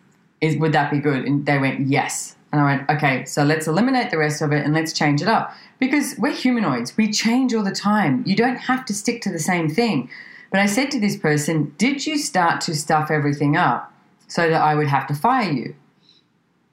is 0.41 0.57
would 0.57 0.73
that 0.73 0.91
be 0.91 0.99
good? 0.99 1.25
And 1.25 1.47
they 1.47 1.59
went, 1.59 1.87
yes. 1.87 2.37
And 2.53 2.61
I 2.61 2.65
went, 2.65 2.91
okay, 2.91 3.25
so 3.25 3.45
let's 3.45 3.67
eliminate 3.67 4.11
the 4.11 4.19
rest 4.19 4.41
of 4.41 4.53
it 4.53 4.65
and 4.65 4.73
let's 4.73 4.93
change 4.93 5.21
it 5.21 5.29
up. 5.29 5.55
Because 5.79 6.15
we're 6.19 6.33
humanoids, 6.33 6.97
we 6.97 7.11
change 7.13 7.53
all 7.53 7.65
the 7.65 7.73
time. 7.73 8.23
You 8.27 8.37
don't 8.37 8.57
have 8.57 8.85
to 8.87 8.95
stick 8.95 9.21
to 9.23 9.31
the 9.31 9.39
same 9.39 9.69
thing. 9.69 10.09
But 10.51 10.61
I 10.61 10.67
said 10.67 10.91
to 10.93 11.01
this 11.01 11.17
person, 11.17 11.75
did 11.77 12.07
you 12.07 12.17
start 12.17 12.63
to 12.63 12.75
stuff 12.75 13.11
everything 13.11 13.57
up 13.57 13.93
so 14.29 14.49
that 14.49 14.63
I 14.63 14.75
would 14.75 14.87
have 14.87 15.07
to 15.09 15.15
fire 15.15 15.51
you? 15.51 15.75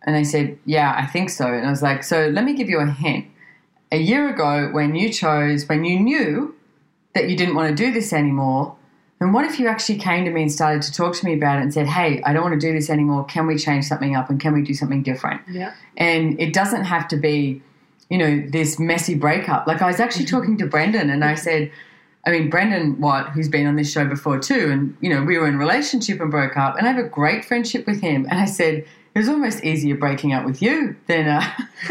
And 0.05 0.15
they 0.15 0.24
said, 0.24 0.57
yeah, 0.65 0.93
I 0.98 1.05
think 1.05 1.29
so. 1.29 1.48
And 1.48 1.65
I 1.65 1.69
was 1.69 1.81
like, 1.81 2.03
so 2.03 2.27
let 2.27 2.43
me 2.43 2.53
give 2.53 2.69
you 2.69 2.79
a 2.79 2.86
hint. 2.86 3.25
A 3.91 3.98
year 3.98 4.29
ago, 4.29 4.69
when 4.72 4.95
you 4.95 5.12
chose, 5.12 5.69
when 5.69 5.86
you 5.86 6.00
knew 6.00 6.55
that 7.13 7.29
you 7.29 7.38
didn't 7.38 7.55
want 7.55 7.69
to 7.69 7.75
do 7.75 7.91
this 7.91 8.12
anymore, 8.12 8.75
and 9.19 9.33
what 9.33 9.45
if 9.45 9.60
you 9.60 9.67
actually 9.67 10.00
came 10.00 10.25
to 10.25 10.31
me 10.31 10.41
and 10.41 10.51
started 10.51 10.81
to 10.81 10.91
talk 10.91 11.15
to 11.15 11.25
me 11.25 11.33
about 11.33 11.60
it 11.60 11.62
and 11.62 11.74
said, 11.74 11.88
hey, 11.88 12.22
I 12.25 12.33
don't 12.33 12.41
want 12.41 12.60
to 12.60 12.67
do 12.67 12.74
this 12.74 12.89
anymore. 12.89 13.24
Can 13.25 13.48
we 13.48 13.57
change 13.57 13.86
something 13.86 14.15
up 14.15 14.29
and 14.29 14.39
can 14.39 14.53
we 14.53 14.62
do 14.62 14.74
something 14.74 15.03
different? 15.03 15.41
Yeah. 15.50 15.74
And 15.95 16.38
it 16.41 16.53
doesn't 16.53 16.83
have 16.83 17.07
to 17.10 17.15
be, 17.15 17.62
you 18.10 18.17
know, 18.17 18.43
this 18.50 18.79
messy 18.79 19.15
breakup. 19.15 19.65
Like 19.65 19.81
I 19.81 19.88
was 19.88 20.01
actually 20.01 20.25
mm-hmm. 20.25 20.36
talking 20.36 20.57
to 20.57 20.65
Brendan 20.65 21.10
and 21.10 21.24
I 21.24 21.36
said, 21.36 21.72
I 22.25 22.31
mean, 22.31 22.50
Brendan 22.50 23.00
Watt, 23.00 23.29
who's 23.29 23.50
been 23.50 23.67
on 23.67 23.75
this 23.75 23.91
show 23.91 24.05
before 24.05 24.39
too, 24.39 24.69
and, 24.72 24.98
you 25.01 25.10
know, 25.10 25.24
we 25.24 25.38
were 25.38 25.48
in 25.48 25.55
a 25.55 25.57
relationship 25.57 26.19
and 26.22 26.31
broke 26.31 26.55
up, 26.55 26.77
and 26.77 26.88
I 26.88 26.91
have 26.91 27.05
a 27.05 27.07
great 27.07 27.43
friendship 27.43 27.86
with 27.86 28.01
him. 28.01 28.25
And 28.29 28.39
I 28.39 28.45
said, 28.45 28.86
it 29.15 29.20
was 29.20 29.29
almost 29.29 29.63
easier 29.63 29.96
breaking 29.96 30.34
up 30.34 30.43
with 30.46 30.62
you 30.62 30.96
than 31.08 31.27
uh, 31.27 31.43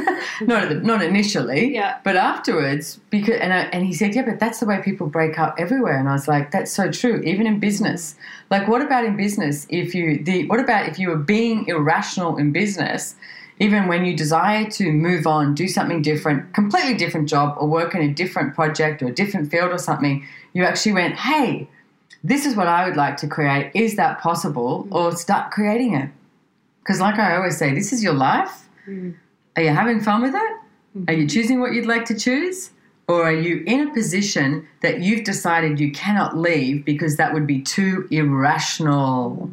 not 0.42 0.82
not 0.82 1.02
initially, 1.02 1.72
Yeah. 1.74 1.98
but 2.02 2.16
afterwards. 2.16 2.98
Because 3.10 3.36
and 3.40 3.52
I, 3.52 3.60
and 3.72 3.86
he 3.86 3.92
said, 3.92 4.14
yeah, 4.14 4.22
but 4.24 4.40
that's 4.40 4.58
the 4.60 4.66
way 4.66 4.80
people 4.82 5.06
break 5.06 5.38
up 5.38 5.54
everywhere. 5.58 5.98
And 5.98 6.08
I 6.08 6.12
was 6.12 6.26
like, 6.26 6.50
that's 6.50 6.72
so 6.72 6.90
true, 6.90 7.20
even 7.24 7.46
in 7.46 7.60
business. 7.60 8.16
Like, 8.50 8.66
what 8.68 8.82
about 8.82 9.04
in 9.04 9.16
business? 9.16 9.66
If 9.68 9.94
you 9.94 10.22
the 10.22 10.46
what 10.48 10.58
about 10.60 10.88
if 10.88 10.98
you 10.98 11.08
were 11.10 11.16
being 11.16 11.66
irrational 11.68 12.36
in 12.38 12.52
business? 12.52 13.14
Even 13.58 13.86
when 13.86 14.04
you 14.04 14.16
desire 14.16 14.68
to 14.70 14.90
move 14.90 15.24
on, 15.26 15.54
do 15.54 15.68
something 15.68 16.02
different, 16.02 16.52
completely 16.52 16.94
different 16.94 17.28
job, 17.28 17.54
or 17.60 17.68
work 17.68 17.94
in 17.94 18.00
a 18.02 18.08
different 18.12 18.54
project 18.56 19.02
or 19.02 19.06
a 19.08 19.12
different 19.14 19.50
field 19.52 19.70
or 19.70 19.78
something, 19.78 20.26
you 20.52 20.64
actually 20.64 20.94
went, 20.94 21.14
hey, 21.14 21.68
this 22.24 22.44
is 22.44 22.56
what 22.56 22.66
I 22.66 22.88
would 22.88 22.96
like 22.96 23.18
to 23.18 23.28
create. 23.28 23.70
Is 23.74 23.94
that 23.96 24.20
possible? 24.20 24.88
Or 24.90 25.14
start 25.14 25.52
creating 25.52 25.94
it. 25.94 26.08
Because, 26.82 27.00
like 27.00 27.18
I 27.18 27.36
always 27.36 27.56
say, 27.56 27.74
this 27.74 27.92
is 27.92 28.02
your 28.02 28.14
life. 28.14 28.68
Mm. 28.86 29.14
Are 29.56 29.62
you 29.62 29.70
having 29.70 30.00
fun 30.00 30.22
with 30.22 30.34
it? 30.34 31.08
Are 31.08 31.14
you 31.14 31.26
choosing 31.26 31.60
what 31.60 31.72
you'd 31.72 31.86
like 31.86 32.04
to 32.06 32.18
choose? 32.18 32.70
Or 33.08 33.24
are 33.24 33.32
you 33.32 33.62
in 33.66 33.88
a 33.88 33.92
position 33.92 34.68
that 34.80 35.00
you've 35.00 35.24
decided 35.24 35.80
you 35.80 35.92
cannot 35.92 36.36
leave 36.36 36.84
because 36.84 37.16
that 37.16 37.32
would 37.32 37.46
be 37.46 37.60
too 37.60 38.06
irrational? 38.10 39.50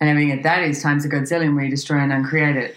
And 0.00 0.10
everything 0.10 0.32
at 0.32 0.42
that 0.42 0.62
is 0.62 0.82
times 0.82 1.04
a 1.04 1.08
godzillion 1.08 1.54
where 1.54 1.64
you 1.64 1.70
destroy 1.70 1.98
and 1.98 2.12
uncreate 2.12 2.56
it. 2.56 2.76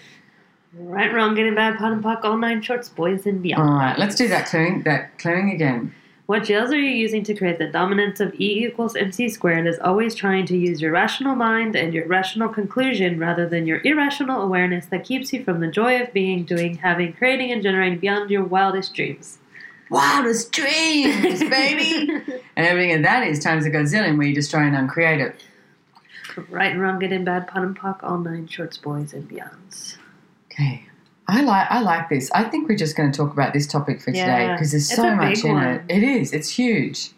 Right, 0.74 1.12
wrong, 1.14 1.36
getting 1.36 1.56
bad, 1.56 1.78
pot 1.78 1.92
and 1.92 2.04
puck, 2.04 2.22
all 2.24 2.38
nine 2.38 2.62
shorts, 2.62 2.90
boys 2.90 3.26
and 3.26 3.42
beyond. 3.42 3.70
All 3.70 3.76
right, 3.76 3.98
let's 3.98 4.16
do 4.16 4.28
that 4.28 4.48
clearing, 4.48 4.84
that 4.84 5.18
clearing 5.18 5.52
again. 5.52 5.94
What 6.26 6.46
jails 6.46 6.72
are 6.72 6.80
you 6.80 6.90
using 6.90 7.24
to 7.26 7.36
create 7.36 7.60
the 7.60 7.68
dominance 7.68 8.20
of 8.20 8.34
E 8.34 8.66
equals 8.66 8.96
MC 8.96 9.30
squared 9.30 9.68
is 9.68 9.78
always 9.78 10.16
trying 10.16 10.48
to 10.48 10.58
use 10.58 10.82
your 10.82 10.92
rational 10.92 11.36
mind 11.36 11.76
and 11.76 11.94
your 11.94 12.08
rational 12.08 12.50
conclusion 12.50 13.20
rather 13.20 13.48
than 13.48 13.68
your 13.68 13.80
irrational 13.86 14.42
awareness 14.42 14.88
that 14.88 15.06
keeps 15.06 15.32
you 15.32 15.44
from 15.44 15.60
the 15.60 15.68
joy 15.68 16.02
of 16.02 16.12
being, 16.14 16.44
doing, 16.44 16.78
having, 16.78 17.14
creating, 17.14 17.52
and 17.52 17.62
generating 17.62 18.00
beyond 18.00 18.32
your 18.32 18.44
wildest 18.44 18.96
dreams. 18.96 19.38
Wildest 19.92 20.52
dreams, 20.52 21.40
baby! 21.50 22.10
and 22.56 22.66
everything 22.66 22.94
at 22.94 23.04
that 23.04 23.28
is 23.28 23.40
times 23.40 23.68
a 23.68 23.70
godzillion 23.70 24.18
where 24.18 24.26
you 24.26 24.34
destroy 24.34 24.62
and 24.62 24.76
uncreate 24.76 25.22
it. 25.22 25.44
Right 26.50 26.72
and 26.72 26.82
wrong, 26.82 26.98
good 26.98 27.12
and 27.12 27.24
bad, 27.24 27.48
pot 27.48 27.62
and 27.62 27.76
puck, 27.76 28.00
all 28.02 28.18
nine 28.18 28.48
shorts, 28.48 28.80
boys 28.80 29.14
and 29.14 29.30
beyonds. 29.30 29.98
Okay. 30.52 30.88
I 31.28 31.42
like 31.42 31.68
I 31.70 31.82
like 31.82 32.10
this. 32.10 32.30
I 32.34 32.44
think 32.44 32.70
we're 32.70 32.76
just 32.78 32.96
going 32.96 33.12
to 33.12 33.18
talk 33.18 33.34
about 33.34 33.54
this 33.54 33.66
topic 33.68 34.00
for 34.00 34.12
today 34.12 34.50
because 34.54 34.72
there's 34.72 34.88
It's 34.90 34.96
so 34.96 35.16
much 35.16 35.44
in 35.44 35.54
one. 35.54 35.64
it. 35.64 35.82
It 35.90 36.04
is. 36.04 36.34
It's 36.34 36.50
huge. 36.50 37.12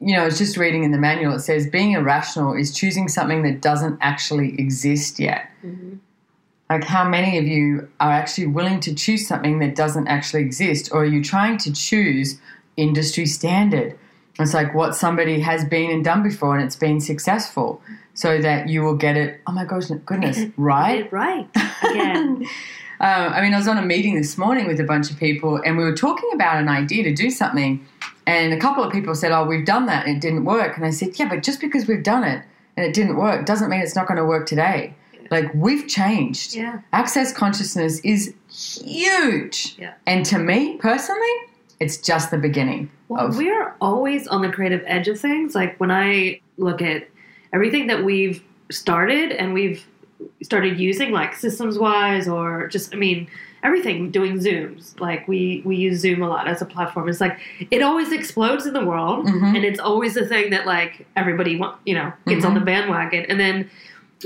You 0.00 0.14
know, 0.16 0.22
I 0.22 0.24
was 0.26 0.38
just 0.38 0.56
reading 0.56 0.84
in 0.84 0.92
the 0.92 0.98
manual. 0.98 1.34
It 1.34 1.40
says 1.40 1.66
being 1.66 1.92
irrational 1.92 2.54
is 2.54 2.74
choosing 2.74 3.08
something 3.08 3.42
that 3.42 3.60
doesn't 3.60 3.98
actually 4.00 4.58
exist 4.60 5.18
yet. 5.18 5.48
Mhm. 5.64 5.98
Like, 6.70 6.84
how 6.84 7.06
many 7.08 7.36
of 7.38 7.44
you 7.46 7.88
are 8.00 8.10
actually 8.10 8.46
willing 8.46 8.80
to 8.80 8.94
choose 8.94 9.26
something 9.28 9.58
that 9.60 9.74
doesn't 9.74 10.08
actually 10.08 10.42
exist, 10.42 10.90
or 10.92 11.02
are 11.02 11.06
you 11.06 11.22
trying 11.22 11.58
to 11.58 11.72
choose 11.72 12.40
industry 12.76 13.26
standard? 13.26 13.96
It's 14.38 14.54
like 14.54 14.74
what 14.74 14.96
somebody 14.96 15.40
has 15.40 15.64
been 15.64 15.90
and 15.90 16.04
done 16.04 16.22
before, 16.22 16.56
and 16.56 16.64
it's 16.64 16.74
been 16.76 17.00
successful, 17.00 17.80
so 18.14 18.40
that 18.40 18.68
you 18.68 18.82
will 18.82 18.96
get 18.96 19.16
it. 19.16 19.40
Oh 19.46 19.52
my 19.52 19.64
gosh, 19.64 19.88
goodness, 20.06 20.40
right? 20.56 20.96
Get 20.98 21.06
it 21.06 21.12
right. 21.12 21.48
Again. 21.90 22.46
Um, 23.04 23.34
I 23.34 23.42
mean, 23.42 23.52
I 23.52 23.58
was 23.58 23.68
on 23.68 23.76
a 23.76 23.82
meeting 23.82 24.16
this 24.16 24.38
morning 24.38 24.66
with 24.66 24.80
a 24.80 24.84
bunch 24.84 25.10
of 25.10 25.18
people, 25.18 25.60
and 25.62 25.76
we 25.76 25.84
were 25.84 25.94
talking 25.94 26.30
about 26.32 26.56
an 26.56 26.70
idea 26.70 27.02
to 27.04 27.12
do 27.12 27.28
something. 27.28 27.86
And 28.26 28.54
a 28.54 28.56
couple 28.58 28.82
of 28.82 28.90
people 28.90 29.14
said, 29.14 29.30
"Oh, 29.30 29.44
we've 29.44 29.66
done 29.66 29.84
that 29.86 30.06
and 30.06 30.16
it 30.16 30.20
didn't 30.20 30.46
work." 30.46 30.78
And 30.78 30.86
I 30.86 30.90
said, 30.90 31.18
"Yeah, 31.18 31.28
but 31.28 31.42
just 31.42 31.60
because 31.60 31.86
we've 31.86 32.02
done 32.02 32.24
it 32.24 32.42
and 32.78 32.86
it 32.86 32.94
didn't 32.94 33.18
work 33.18 33.44
doesn't 33.44 33.68
mean 33.68 33.80
it's 33.80 33.94
not 33.94 34.06
going 34.06 34.16
to 34.16 34.24
work 34.24 34.46
today. 34.46 34.94
Like 35.30 35.52
we've 35.54 35.86
changed. 35.86 36.54
Yeah. 36.54 36.80
Access 36.94 37.30
consciousness 37.30 38.00
is 38.00 38.32
huge. 38.50 39.76
Yeah. 39.78 39.92
And 40.06 40.24
to 40.26 40.38
me 40.38 40.78
personally, 40.78 41.34
it's 41.80 41.98
just 41.98 42.30
the 42.30 42.38
beginning 42.38 42.90
Well, 43.08 43.26
of 43.26 43.36
we're 43.36 43.74
always 43.82 44.26
on 44.28 44.40
the 44.40 44.50
creative 44.50 44.82
edge 44.86 45.08
of 45.08 45.20
things. 45.20 45.54
Like 45.54 45.78
when 45.78 45.90
I 45.90 46.40
look 46.56 46.80
at 46.80 47.08
everything 47.52 47.86
that 47.88 48.02
we've 48.02 48.42
started 48.70 49.32
and 49.32 49.52
we've 49.52 49.86
started 50.42 50.78
using, 50.78 51.10
like 51.12 51.34
systems 51.34 51.78
wise, 51.78 52.28
or 52.28 52.68
just, 52.68 52.94
I 52.94 52.98
mean, 52.98 53.28
everything 53.62 54.10
doing 54.10 54.38
Zooms. 54.38 54.98
Like 55.00 55.26
we 55.26 55.62
we 55.64 55.76
use 55.76 56.00
Zoom 56.00 56.22
a 56.22 56.28
lot 56.28 56.46
as 56.48 56.60
a 56.60 56.66
platform. 56.66 57.08
It's 57.08 57.20
like 57.20 57.38
it 57.70 57.82
always 57.82 58.12
explodes 58.12 58.66
in 58.66 58.74
the 58.74 58.84
world, 58.84 59.26
Mhm. 59.26 59.56
and 59.56 59.64
it's 59.64 59.80
always 59.80 60.14
the 60.14 60.26
thing 60.26 60.50
that 60.50 60.66
like 60.66 61.06
everybody 61.16 61.60
you 61.86 61.94
know 61.94 62.12
gets 62.26 62.44
on 62.44 62.54
the 62.54 62.60
bandwagon, 62.60 63.24
and 63.28 63.38
then. 63.40 63.70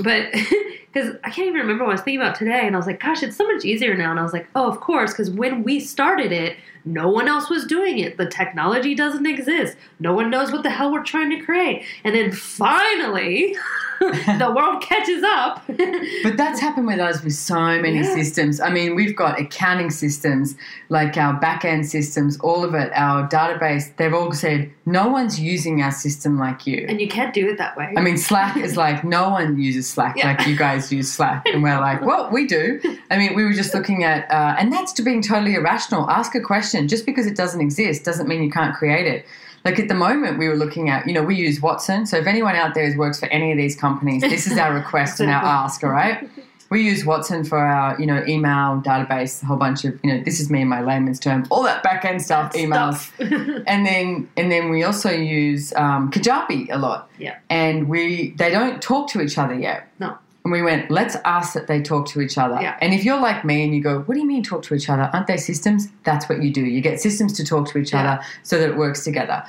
But 0.01 0.31
because 0.93 1.15
I 1.25 1.29
can't 1.29 1.47
even 1.47 1.59
remember 1.59 1.83
what 1.83 1.89
I 1.91 1.93
was 1.93 2.01
thinking 2.01 2.21
about 2.21 2.35
today, 2.35 2.65
and 2.65 2.75
I 2.75 2.77
was 2.79 2.85
like, 2.87 3.01
"Gosh, 3.01 3.21
it's 3.23 3.35
so 3.35 3.45
much 3.51 3.65
easier 3.65 3.95
now." 3.95 4.11
And 4.11 4.19
I 4.19 4.23
was 4.23 4.33
like, 4.33 4.47
"Oh, 4.55 4.67
of 4.69 4.79
course," 4.79 5.11
because 5.11 5.29
when 5.29 5.63
we 5.63 5.79
started 5.79 6.31
it, 6.31 6.55
no 6.85 7.09
one 7.09 7.27
else 7.27 7.49
was 7.49 7.65
doing 7.65 7.99
it. 7.99 8.17
The 8.17 8.25
technology 8.25 8.95
doesn't 8.95 9.25
exist. 9.25 9.75
No 9.99 10.13
one 10.13 10.29
knows 10.29 10.51
what 10.53 10.63
the 10.63 10.69
hell 10.69 10.91
we're 10.91 11.03
trying 11.03 11.29
to 11.31 11.39
create. 11.43 11.83
And 12.05 12.15
then 12.15 12.31
finally, 12.31 13.55
the 13.99 14.53
world 14.55 14.81
catches 14.81 15.23
up. 15.23 15.63
But 16.23 16.37
that's 16.37 16.59
happened 16.59 16.87
with 16.87 16.99
us 16.99 17.23
with 17.23 17.33
so 17.33 17.55
many 17.81 17.99
Yeah. 17.99 18.13
systems. 18.13 18.59
I 18.59 18.69
mean, 18.69 18.95
we've 18.95 19.15
got 19.15 19.39
accounting 19.39 19.89
systems, 19.89 20.55
like 20.89 21.17
our 21.17 21.33
back 21.39 21.63
end 21.65 21.85
systems, 21.87 22.39
all 22.39 22.63
of 22.63 22.73
it, 22.75 22.91
our 22.95 23.27
database, 23.29 23.95
they've 23.97 24.13
all 24.13 24.31
said, 24.33 24.71
no 24.85 25.07
one's 25.07 25.39
using 25.39 25.81
our 25.81 25.91
system 25.91 26.37
like 26.39 26.65
you. 26.67 26.85
and 26.89 26.99
you 26.99 27.07
can't 27.07 27.33
do 27.33 27.47
it 27.49 27.57
that 27.57 27.77
way. 27.77 27.93
I 27.95 28.01
mean, 28.01 28.17
Slack 28.17 28.57
is 28.57 28.75
like, 28.85 29.03
no 29.03 29.29
one 29.29 29.59
uses 29.59 29.89
Slack 29.89 30.15
Yeah. 30.17 30.27
like 30.33 30.47
you 30.47 30.55
guys 30.57 30.91
use 30.91 31.11
Slack. 31.11 31.45
And 31.47 31.61
we're 31.63 31.79
like, 31.79 32.01
well, 32.01 32.29
we 32.31 32.47
do. 32.47 32.79
I 33.11 33.17
mean, 33.17 33.35
we 33.35 33.43
were 33.43 33.53
just 33.53 33.73
looking 33.73 34.03
at, 34.03 34.29
uh, 34.31 34.55
and 34.59 34.71
that's 34.73 34.91
to 34.93 35.01
being 35.03 35.21
totally 35.21 35.55
irrational. 35.55 36.09
Ask 36.09 36.35
a 36.35 36.41
question. 36.41 36.87
Just 36.87 37.05
because 37.05 37.25
it 37.27 37.35
doesn't 37.35 37.61
exist 37.61 38.03
doesn't 38.03 38.27
mean 38.27 38.41
you 38.43 38.51
can't 38.51 38.75
create 38.75 39.07
it. 39.07 39.25
Like 39.69 39.77
at 39.77 39.87
the 39.87 39.93
moment, 39.93 40.39
we 40.39 40.47
were 40.47 40.55
looking 40.55 40.89
at, 40.89 41.05
you 41.05 41.13
know, 41.13 41.21
we 41.21 41.35
use 41.35 41.61
Watson. 41.61 42.07
So 42.07 42.17
if 42.17 42.25
anyone 42.25 42.55
out 42.55 42.73
there 42.73 42.91
works 42.97 43.19
for 43.19 43.27
any 43.27 43.51
of 43.51 43.57
these 43.59 43.75
companies, 43.75 44.23
this 44.23 44.47
is 44.47 44.57
our 44.57 44.73
request 44.73 45.19
and 45.19 45.29
our 45.29 45.43
ask, 45.63 45.83
all 45.83 45.91
right? 45.91 46.27
We 46.71 46.81
use 46.81 47.05
Watson 47.05 47.43
for 47.43 47.59
our, 47.59 47.95
you 47.99 48.07
know, 48.07 48.23
email 48.27 48.81
database, 48.81 49.43
a 49.43 49.45
whole 49.45 49.57
bunch 49.57 49.85
of, 49.85 49.99
you 50.03 50.11
know, 50.11 50.23
this 50.23 50.39
is 50.39 50.49
me 50.49 50.63
in 50.63 50.67
my 50.67 50.81
layman's 50.81 51.19
term, 51.19 51.45
all 51.51 51.61
that 51.61 51.83
back 51.83 52.03
end 52.03 52.19
stuff, 52.23 52.51
emails 52.53 52.95
Stuff. 52.95 53.13
and 53.67 53.85
then 53.85 54.27
and 54.37 54.51
then 54.51 54.71
we 54.71 54.83
also 54.83 55.11
use 55.11 55.71
um, 55.75 56.09
Kajabi 56.09 56.69
a 56.71 56.79
lot. 56.79 57.07
Yeah. 57.19 57.37
And 57.51 57.87
we 57.87 58.31
they 58.39 58.49
don't 58.49 58.81
talk 58.81 59.11
to 59.11 59.21
each 59.21 59.37
other 59.37 59.53
yet. 59.53 59.87
No. 59.99 60.17
And 60.49 60.53
we 60.55 60.63
went, 60.63 60.89
let's 60.89 61.15
ask 61.25 61.53
that 61.53 61.67
they 61.67 61.79
talk 61.79 62.07
to 62.07 62.21
each 62.21 62.35
other. 62.35 62.59
Yeah. 62.59 62.75
And 62.81 62.91
if 62.91 63.03
you're 63.05 63.21
like 63.21 63.45
me 63.45 63.63
and 63.63 63.75
you 63.75 63.83
go, 63.83 63.99
what 63.99 64.15
do 64.15 64.19
you 64.19 64.25
mean 64.25 64.41
talk 64.41 64.63
to 64.63 64.73
each 64.73 64.89
other? 64.89 65.07
Aren't 65.13 65.27
they 65.27 65.37
systems? 65.37 65.89
That's 66.05 66.27
what 66.27 66.41
you 66.41 66.51
do. 66.51 66.61
You 66.65 66.81
get 66.81 66.99
systems 66.99 67.33
to 67.33 67.45
talk 67.45 67.67
to 67.69 67.77
each 67.77 67.93
Yeah. 67.93 68.13
other 68.13 68.23
so 68.41 68.57
that 68.57 68.67
it 68.69 68.75
works 68.75 69.03
together. 69.03 69.43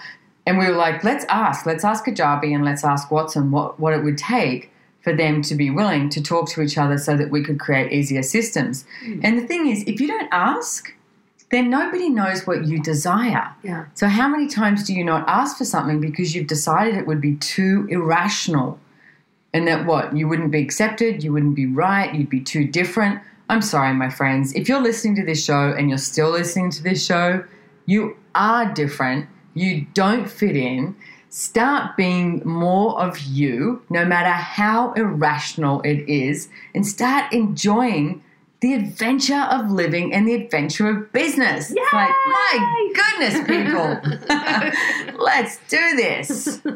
And 0.44 0.58
we 0.58 0.66
were 0.66 0.76
like, 0.76 1.02
let's 1.02 1.24
ask. 1.30 1.64
Let's 1.64 1.84
ask 1.84 2.04
Kajabi 2.04 2.54
and 2.54 2.66
let's 2.66 2.84
ask 2.84 3.10
Watson 3.10 3.50
what, 3.50 3.80
what 3.80 3.94
it 3.94 4.04
would 4.04 4.18
take 4.18 4.70
for 5.00 5.14
them 5.14 5.40
to 5.40 5.54
be 5.54 5.70
willing 5.70 6.10
to 6.10 6.22
talk 6.22 6.50
to 6.50 6.60
each 6.60 6.76
other 6.76 6.98
so 6.98 7.16
that 7.16 7.30
we 7.30 7.42
could 7.42 7.58
create 7.58 7.90
easier 7.92 8.22
systems. 8.22 8.84
Hmm. 9.02 9.20
And 9.22 9.38
the 9.38 9.46
thing 9.46 9.68
is, 9.68 9.82
if 9.84 10.02
you 10.02 10.06
don't 10.06 10.28
ask, 10.32 10.94
then 11.50 11.70
nobody 11.70 12.10
knows 12.10 12.46
what 12.46 12.66
you 12.66 12.82
desire. 12.82 13.48
Yeah. 13.62 13.86
So, 13.94 14.06
how 14.06 14.28
many 14.28 14.48
times 14.48 14.84
do 14.84 14.92
you 14.92 15.02
not 15.02 15.26
ask 15.26 15.56
for 15.56 15.64
something 15.64 15.98
because 15.98 16.34
you've 16.34 16.46
decided 16.46 16.94
it 16.94 17.06
would 17.06 17.22
be 17.22 17.36
too 17.36 17.86
irrational? 17.90 18.78
And 19.52 19.66
that 19.66 19.86
what? 19.86 20.16
You 20.16 20.28
wouldn't 20.28 20.52
be 20.52 20.62
accepted, 20.62 21.24
you 21.24 21.32
wouldn't 21.32 21.56
be 21.56 21.66
right, 21.66 22.14
you'd 22.14 22.30
be 22.30 22.40
too 22.40 22.64
different. 22.64 23.20
I'm 23.48 23.62
sorry, 23.62 23.92
my 23.94 24.08
friends. 24.08 24.52
If 24.54 24.68
you're 24.68 24.80
listening 24.80 25.16
to 25.16 25.24
this 25.24 25.44
show 25.44 25.74
and 25.76 25.88
you're 25.88 25.98
still 25.98 26.30
listening 26.30 26.70
to 26.70 26.82
this 26.82 27.04
show, 27.04 27.42
you 27.86 28.16
are 28.34 28.72
different. 28.72 29.26
You 29.54 29.86
don't 29.92 30.30
fit 30.30 30.54
in. 30.54 30.94
Start 31.30 31.96
being 31.96 32.42
more 32.44 33.00
of 33.00 33.18
you, 33.18 33.82
no 33.90 34.04
matter 34.04 34.30
how 34.30 34.92
irrational 34.92 35.80
it 35.82 36.08
is, 36.08 36.48
and 36.74 36.86
start 36.86 37.32
enjoying 37.32 38.22
the 38.60 38.74
adventure 38.74 39.46
of 39.50 39.70
living 39.70 40.12
and 40.12 40.28
the 40.28 40.34
adventure 40.34 40.88
of 40.88 41.12
business. 41.12 41.70
It's 41.70 41.92
like, 41.92 42.10
my 42.10 42.92
goodness, 42.94 43.34
people, 43.46 45.14
let's 45.24 45.58
do 45.68 45.96
this. 45.96 46.60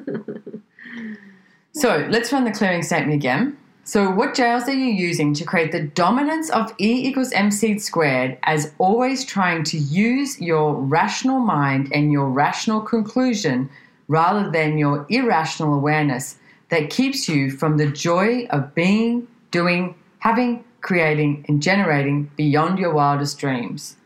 So 1.74 2.06
let's 2.08 2.32
run 2.32 2.44
the 2.44 2.52
clearing 2.52 2.84
statement 2.84 3.14
again. 3.14 3.56
So, 3.82 4.08
what 4.08 4.34
jails 4.34 4.64
are 4.68 4.72
you 4.72 4.92
using 4.92 5.34
to 5.34 5.44
create 5.44 5.72
the 5.72 5.82
dominance 5.82 6.48
of 6.50 6.72
E 6.80 7.06
equals 7.06 7.32
MC 7.32 7.78
squared 7.80 8.38
as 8.44 8.72
always 8.78 9.24
trying 9.24 9.64
to 9.64 9.76
use 9.76 10.40
your 10.40 10.74
rational 10.74 11.40
mind 11.40 11.92
and 11.92 12.12
your 12.12 12.28
rational 12.28 12.80
conclusion 12.80 13.68
rather 14.06 14.50
than 14.50 14.78
your 14.78 15.04
irrational 15.10 15.74
awareness 15.74 16.36
that 16.70 16.90
keeps 16.90 17.28
you 17.28 17.50
from 17.50 17.76
the 17.76 17.88
joy 17.88 18.46
of 18.50 18.74
being, 18.74 19.26
doing, 19.50 19.96
having, 20.20 20.64
creating, 20.80 21.44
and 21.48 21.60
generating 21.60 22.30
beyond 22.36 22.78
your 22.78 22.94
wildest 22.94 23.38
dreams? 23.38 23.96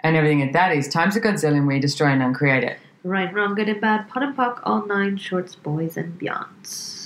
And 0.00 0.16
everything 0.16 0.42
at 0.42 0.52
that 0.52 0.76
is 0.76 0.86
times 0.86 1.16
a 1.16 1.20
Godzilla 1.20 1.56
and 1.56 1.66
we 1.66 1.80
destroy 1.80 2.08
and 2.08 2.22
uncreate 2.22 2.62
it. 2.62 2.78
Right, 3.02 3.32
wrong, 3.32 3.54
good 3.54 3.68
and 3.68 3.80
bad, 3.80 4.08
pot 4.08 4.22
and 4.22 4.36
puck, 4.36 4.60
all 4.64 4.84
nine 4.84 5.16
shorts, 5.16 5.54
boys 5.54 5.96
and 5.96 6.20
beyonds. 6.20 7.05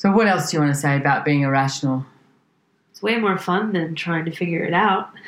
So, 0.00 0.10
what 0.10 0.26
else 0.26 0.50
do 0.50 0.56
you 0.56 0.62
want 0.62 0.74
to 0.74 0.80
say 0.80 0.96
about 0.96 1.26
being 1.26 1.42
irrational? 1.42 2.06
It's 2.90 3.02
way 3.02 3.18
more 3.18 3.36
fun 3.36 3.74
than 3.74 3.94
trying 3.94 4.24
to 4.24 4.30
figure 4.30 4.64
it 4.64 4.72
out. 4.72 5.10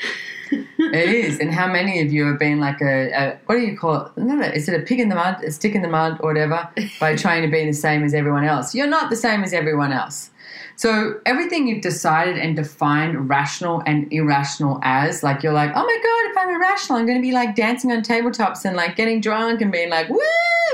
It 0.78 1.08
is. 1.08 1.40
And 1.40 1.50
how 1.50 1.66
many 1.66 2.02
of 2.02 2.12
you 2.12 2.26
have 2.26 2.38
been 2.38 2.60
like 2.60 2.82
a, 2.82 3.10
a 3.12 3.38
what 3.46 3.54
do 3.54 3.62
you 3.62 3.78
call 3.78 4.04
it? 4.04 4.16
No, 4.18 4.38
is 4.42 4.68
it 4.68 4.78
a 4.78 4.84
pig 4.84 5.00
in 5.00 5.08
the 5.08 5.14
mud, 5.14 5.42
a 5.42 5.50
stick 5.50 5.74
in 5.74 5.80
the 5.80 5.88
mud, 5.88 6.18
or 6.20 6.28
whatever, 6.28 6.68
by 7.00 7.16
trying 7.16 7.40
to 7.40 7.48
be 7.48 7.64
the 7.64 7.72
same 7.72 8.04
as 8.04 8.12
everyone 8.12 8.44
else? 8.44 8.74
You're 8.74 8.86
not 8.86 9.08
the 9.08 9.16
same 9.16 9.42
as 9.44 9.54
everyone 9.54 9.92
else. 9.92 10.28
So 10.76 11.20
everything 11.26 11.68
you've 11.68 11.82
decided 11.82 12.38
and 12.38 12.56
defined 12.56 13.28
rational 13.28 13.82
and 13.86 14.12
irrational 14.12 14.80
as, 14.82 15.22
like 15.22 15.42
you're 15.42 15.52
like, 15.52 15.70
oh 15.74 15.84
my 15.84 15.98
god, 16.02 16.30
if 16.30 16.36
I'm 16.38 16.54
irrational, 16.54 16.98
I'm 16.98 17.06
going 17.06 17.18
to 17.18 17.22
be 17.22 17.32
like 17.32 17.54
dancing 17.54 17.92
on 17.92 18.02
tabletops 18.02 18.64
and 18.64 18.76
like 18.76 18.96
getting 18.96 19.20
drunk 19.20 19.60
and 19.60 19.70
being 19.70 19.90
like, 19.90 20.08
woo, 20.08 20.20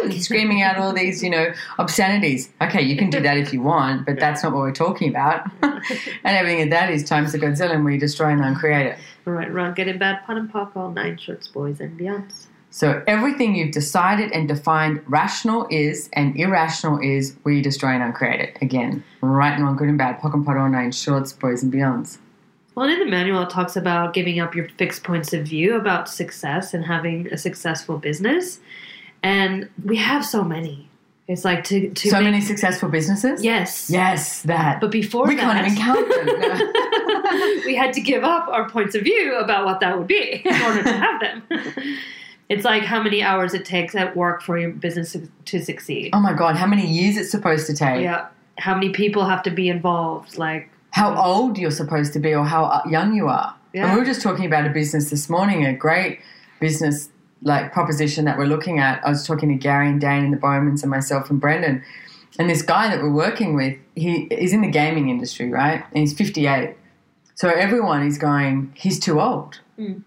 and 0.02 0.22
screaming 0.22 0.62
out 0.62 0.76
all 0.76 0.92
these, 0.92 1.22
you 1.22 1.30
know, 1.30 1.52
obscenities. 1.78 2.50
Okay, 2.60 2.82
you 2.82 2.96
can 2.96 3.10
do 3.10 3.20
that 3.20 3.36
if 3.36 3.52
you 3.52 3.62
want, 3.62 4.06
but 4.06 4.18
that's 4.18 4.42
not 4.42 4.52
what 4.52 4.60
we're 4.60 4.72
talking 4.72 5.08
about. 5.08 5.48
and 5.62 6.36
everything 6.36 6.62
of 6.62 6.70
that 6.70 6.90
is 6.90 7.04
times 7.04 7.32
the 7.32 7.38
Godzilla 7.38 7.74
and 7.74 7.84
we 7.84 7.98
destroy 7.98 8.28
and 8.28 8.40
uncreate 8.40 8.86
it. 8.86 8.98
Right, 9.24 9.52
wrong, 9.52 9.74
good 9.74 9.88
and 9.88 9.98
bad, 9.98 10.24
pot 10.24 10.36
and 10.36 10.50
puck, 10.50 10.72
all 10.74 10.90
nine 10.90 11.18
shorts, 11.18 11.48
boys 11.48 11.80
and 11.80 11.98
beyonds. 11.98 12.47
So 12.78 13.02
everything 13.08 13.56
you've 13.56 13.72
decided 13.72 14.30
and 14.30 14.46
defined 14.46 15.02
rational 15.08 15.66
is 15.68 16.08
and 16.12 16.36
irrational 16.36 17.00
is 17.00 17.34
we 17.42 17.60
destroy 17.60 17.88
and 17.88 18.04
uncreate 18.04 18.38
it. 18.38 18.56
Again, 18.62 19.02
right 19.20 19.52
and 19.52 19.64
wrong, 19.64 19.74
good 19.76 19.88
and 19.88 19.98
bad, 19.98 20.20
pock 20.20 20.32
and 20.32 20.46
pot, 20.46 20.56
all 20.56 20.68
nine, 20.68 20.92
shorts, 20.92 21.32
boys 21.32 21.64
and 21.64 21.72
beyonds. 21.72 22.18
Well, 22.76 22.88
in 22.88 23.00
the 23.00 23.06
manual, 23.06 23.42
it 23.42 23.50
talks 23.50 23.74
about 23.74 24.14
giving 24.14 24.38
up 24.38 24.54
your 24.54 24.68
fixed 24.78 25.02
points 25.02 25.32
of 25.32 25.44
view 25.44 25.74
about 25.74 26.08
success 26.08 26.72
and 26.72 26.84
having 26.84 27.26
a 27.32 27.36
successful 27.36 27.98
business. 27.98 28.60
And 29.24 29.68
we 29.84 29.96
have 29.96 30.24
so 30.24 30.44
many. 30.44 30.88
It's 31.26 31.44
like 31.44 31.64
to, 31.64 31.90
to 31.90 32.08
So 32.10 32.18
make- 32.18 32.24
many 32.30 32.40
successful 32.40 32.88
businesses? 32.88 33.42
Yes. 33.42 33.90
Yes, 33.90 34.42
that. 34.42 34.80
But 34.80 34.92
before 34.92 35.26
we 35.26 35.34
that, 35.34 35.40
can't 35.42 35.66
even 35.66 35.76
count 35.76 36.08
them. 36.08 37.64
we 37.66 37.74
had 37.74 37.92
to 37.94 38.00
give 38.00 38.22
up 38.22 38.46
our 38.48 38.70
points 38.70 38.94
of 38.94 39.02
view 39.02 39.36
about 39.36 39.66
what 39.66 39.80
that 39.80 39.98
would 39.98 40.06
be 40.06 40.42
in 40.44 40.62
order 40.62 40.84
to 40.84 40.92
have 41.04 41.20
them. 41.20 41.42
It's 42.48 42.64
like 42.64 42.82
how 42.82 43.02
many 43.02 43.22
hours 43.22 43.52
it 43.54 43.64
takes 43.64 43.94
at 43.94 44.16
work 44.16 44.42
for 44.42 44.58
your 44.58 44.70
business 44.70 45.14
to- 45.44 45.62
succeed. 45.64 46.10
oh 46.14 46.20
my 46.20 46.32
god, 46.32 46.56
how 46.56 46.66
many 46.66 46.86
years 46.86 47.16
it's 47.16 47.30
supposed 47.30 47.66
to 47.66 47.74
take? 47.74 48.02
Yeah. 48.02 48.28
How 48.58 48.74
many 48.74 48.90
people 48.90 49.24
have 49.26 49.42
to 49.44 49.50
be 49.50 49.68
involved? 49.68 50.38
Like, 50.38 50.70
How 50.90 51.14
old 51.16 51.58
you're 51.58 51.70
supposed 51.70 52.12
to 52.14 52.18
be 52.18 52.34
or 52.34 52.44
how 52.44 52.82
young 52.88 53.12
you 53.14 53.28
are. 53.28 53.54
Yeah. 53.72 53.84
And 53.84 53.92
we 53.92 53.98
were 54.00 54.06
just 54.06 54.22
talking 54.22 54.46
about 54.46 54.66
a 54.66 54.70
business 54.70 55.10
this 55.10 55.28
morning, 55.28 55.64
a 55.66 55.74
great 55.74 56.20
business 56.60 57.10
like 57.42 57.72
proposition 57.72 58.24
that 58.24 58.36
we're 58.36 58.46
looking 58.46 58.78
at. 58.80 59.04
I 59.06 59.10
was 59.10 59.26
talking 59.26 59.48
to 59.50 59.54
Gary 59.54 59.88
and 59.88 60.00
Dain 60.00 60.24
and 60.24 60.32
the 60.32 60.38
Bowmans 60.38 60.82
and 60.82 60.90
myself 60.90 61.30
and 61.30 61.40
Brendan. 61.40 61.84
And 62.38 62.50
this 62.50 62.62
guy 62.62 62.88
that 62.88 63.02
we're 63.02 63.12
working 63.12 63.54
with, 63.54 63.76
he 63.94 64.22
is 64.30 64.52
in 64.52 64.60
the 64.62 64.70
gaming 64.70 65.08
industry, 65.08 65.50
right? 65.50 65.84
And 65.92 65.98
he's 65.98 66.14
58. 66.14 66.74
So 67.36 67.48
everyone 67.48 68.04
is 68.06 68.18
going, 68.18 68.72
he's 68.74 68.98
too 68.98 69.20
old. 69.20 69.60
Mm. 69.78 70.02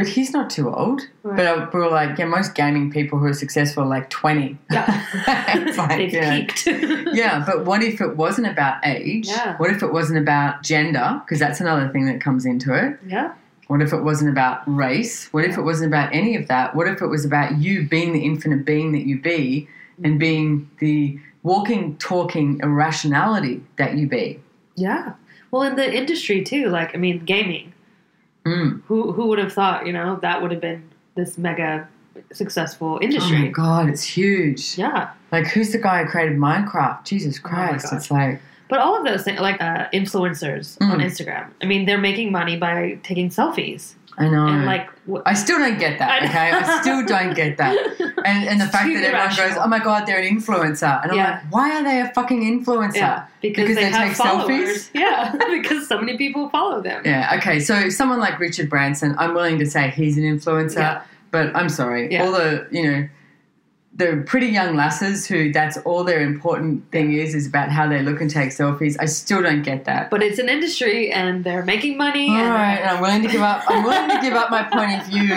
But 0.00 0.08
he's 0.08 0.32
not 0.32 0.48
too 0.50 0.72
old. 0.72 1.02
Right. 1.22 1.36
But 1.36 1.46
uh, 1.46 1.70
we 1.74 1.80
were 1.80 1.90
like, 1.90 2.18
yeah, 2.18 2.24
most 2.24 2.54
gaming 2.54 2.90
people 2.90 3.18
who 3.18 3.26
are 3.26 3.34
successful 3.34 3.82
are 3.84 3.86
like 3.86 4.08
20. 4.10 4.56
Yeah. 4.70 5.06
It's 5.52 5.76
like, 5.76 6.10
peaked. 6.10 6.66
yeah, 7.12 7.44
but 7.44 7.66
what 7.66 7.82
if 7.82 8.00
it 8.00 8.16
wasn't 8.16 8.46
about 8.46 8.84
age? 8.84 9.28
Yeah. 9.28 9.56
What 9.58 9.70
if 9.70 9.82
it 9.82 9.92
wasn't 9.92 10.18
about 10.18 10.62
gender? 10.62 11.20
Because 11.24 11.38
that's 11.38 11.60
another 11.60 11.88
thing 11.88 12.06
that 12.06 12.20
comes 12.20 12.46
into 12.46 12.72
it. 12.74 12.98
yeah. 13.06 13.34
What 13.66 13.82
if 13.82 13.92
it 13.92 14.02
wasn't 14.02 14.30
about 14.30 14.62
race? 14.66 15.28
What 15.32 15.44
if 15.44 15.56
it 15.56 15.62
wasn't 15.62 15.92
about 15.92 16.12
any 16.12 16.34
of 16.34 16.48
that? 16.48 16.74
What 16.74 16.88
if 16.88 17.00
it 17.02 17.06
was 17.06 17.24
about 17.24 17.58
you 17.58 17.86
being 17.86 18.12
the 18.12 18.24
infinite 18.24 18.64
being 18.64 18.90
that 18.92 19.06
you 19.06 19.20
be 19.20 19.68
and 20.02 20.18
being 20.18 20.68
the 20.80 21.20
walking, 21.44 21.96
talking 21.98 22.58
irrationality 22.64 23.62
that 23.76 23.96
you 23.96 24.08
be? 24.08 24.40
Yeah. 24.74 25.12
Well, 25.52 25.62
in 25.62 25.76
the 25.76 25.92
industry 25.92 26.42
too, 26.42 26.66
like 26.68 26.96
I 26.96 26.98
mean, 26.98 27.24
gaming. 27.24 27.72
Mm. 28.44 28.82
Who 28.86 29.12
who 29.12 29.26
would 29.28 29.38
have 29.38 29.52
thought? 29.52 29.86
You 29.86 29.92
know, 29.92 30.16
that 30.22 30.40
would 30.42 30.50
have 30.50 30.60
been 30.60 30.82
this 31.14 31.36
mega 31.38 31.88
successful 32.32 32.98
industry. 33.02 33.36
Oh 33.36 33.40
my. 33.42 33.48
God, 33.48 33.88
it's 33.88 34.02
huge. 34.04 34.76
yeah. 34.78 35.10
Like, 35.32 35.46
who's 35.46 35.70
the 35.72 35.78
guy 35.78 36.04
who 36.04 36.10
created 36.10 36.38
Minecraft? 36.38 37.04
Jesus 37.04 37.38
Oh 37.44 37.48
Christ. 37.48 37.86
God. 37.90 37.96
it's 37.96 38.10
like, 38.10 38.40
But 38.68 38.80
all 38.80 38.96
of 38.98 39.04
those 39.04 39.22
things, 39.24 39.40
like 39.40 39.60
uh, 39.60 39.88
influencers 39.92 40.76
on 40.80 40.98
Mm. 41.00 41.04
Instagram. 41.04 41.46
I 41.62 41.66
mean, 41.66 41.86
they're 41.86 41.98
making 41.98 42.32
money 42.32 42.56
by 42.56 42.98
taking 43.02 43.28
selfies 43.30 43.94
I 44.18 44.28
know. 44.28 44.46
and 44.48 44.66
like. 44.66 44.88
wh- 45.10 45.22
I 45.24 45.34
still 45.34 45.58
don't 45.58 45.78
get 45.78 45.98
that, 45.98 46.22
I- 46.22 46.26
okay? 46.26 46.50
I 46.52 46.80
still 46.80 47.04
don't 47.06 47.34
get 47.34 47.56
that. 47.58 47.76
And, 48.22 48.46
and 48.46 48.60
the 48.60 48.66
fact 48.66 48.92
that 48.92 49.02
everyone 49.02 49.34
goes, 49.34 49.56
oh 49.58 49.66
my 49.66 49.78
God, 49.78 50.04
they're 50.06 50.20
an 50.20 50.36
influencer. 50.36 51.02
And 51.02 51.12
I'm 51.12 51.16
like, 51.16 51.42
why 51.50 51.74
are 51.78 51.82
they 51.82 52.02
a 52.02 52.08
fucking 52.12 52.42
influencer? 52.42 52.96
yeah, 52.96 53.26
because, 53.40 53.62
Because 53.66 53.76
they, 53.76 53.84
they 53.84 53.90
have 53.90 54.08
take 54.08 54.16
followers. 54.18 54.90
selfies? 54.90 54.90
Yeah, 54.94 55.34
because 55.62 55.88
so 55.88 55.98
many 55.98 56.18
people 56.18 56.50
follow 56.50 56.82
them. 56.82 57.00
Yeah, 57.06 57.36
okay. 57.38 57.60
So 57.60 57.88
someone 57.88 58.20
like 58.20 58.38
Richard 58.38 58.68
Branson, 58.68 59.14
I'm 59.18 59.32
willing 59.32 59.58
to 59.60 59.64
say 59.66 59.88
he's 59.88 60.18
an 60.18 60.24
influencer, 60.24 60.76
Yeah. 60.76 61.02
but 61.30 61.56
I'm 61.56 61.70
sorry. 61.70 62.14
All 62.18 62.30
the, 62.32 62.66
you 62.70 62.82
know, 62.92 63.08
the 64.00 64.22
pretty 64.26 64.46
young 64.48 64.74
lasses 64.76 65.26
who 65.26 65.52
that's 65.52 65.76
all 65.84 66.04
their 66.04 66.22
important 66.22 66.90
thing 66.90 67.12
is, 67.12 67.34
is 67.34 67.46
about 67.46 67.68
how 67.70 67.86
they 67.86 68.00
look 68.02 68.20
and 68.20 68.30
take 68.30 68.48
selfies. 68.50 68.96
I 68.98 69.04
still 69.04 69.42
don't 69.42 69.62
get 69.62 69.84
that. 69.84 70.08
But 70.10 70.22
it's 70.22 70.38
an 70.38 70.48
industry, 70.48 71.12
and 71.12 71.44
they're 71.44 71.64
making 71.64 71.98
money. 71.98 72.28
All 72.30 72.36
and 72.36 72.48
right, 72.48 72.78
and 72.80 72.88
I'm 72.90 73.00
willing 73.02 73.22
to 73.22 73.28
give 73.28 73.42
up. 73.42 73.62
I'm 73.68 73.84
willing 73.84 74.08
to 74.16 74.20
give 74.22 74.32
up 74.32 74.50
my 74.50 74.62
point 74.64 75.00
of 75.00 75.06
view. 75.06 75.34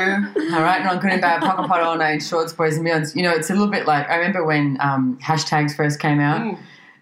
All 0.56 0.62
right, 0.64 0.80
and 0.80 0.90
I'm 0.90 1.00
going 1.02 1.14
to 1.16 1.22
buy 1.22 1.34
a 1.34 1.40
pocket 1.42 1.68
pot 1.68 1.82
all 1.82 1.98
night, 1.98 2.24
shorts, 2.24 2.54
boys 2.54 2.78
and 2.78 2.88
beyonds. 2.88 3.16
You 3.16 3.24
know, 3.24 3.32
it's 3.32 3.50
a 3.50 3.54
little 3.54 3.68
bit 3.68 3.86
like 3.86 4.10
I 4.10 4.16
remember 4.16 4.46
when 4.46 4.78
um, 4.80 5.18
hashtags 5.22 5.76
first 5.76 6.00
came 6.00 6.20
out, 6.20 6.42
Mm. 6.42 6.58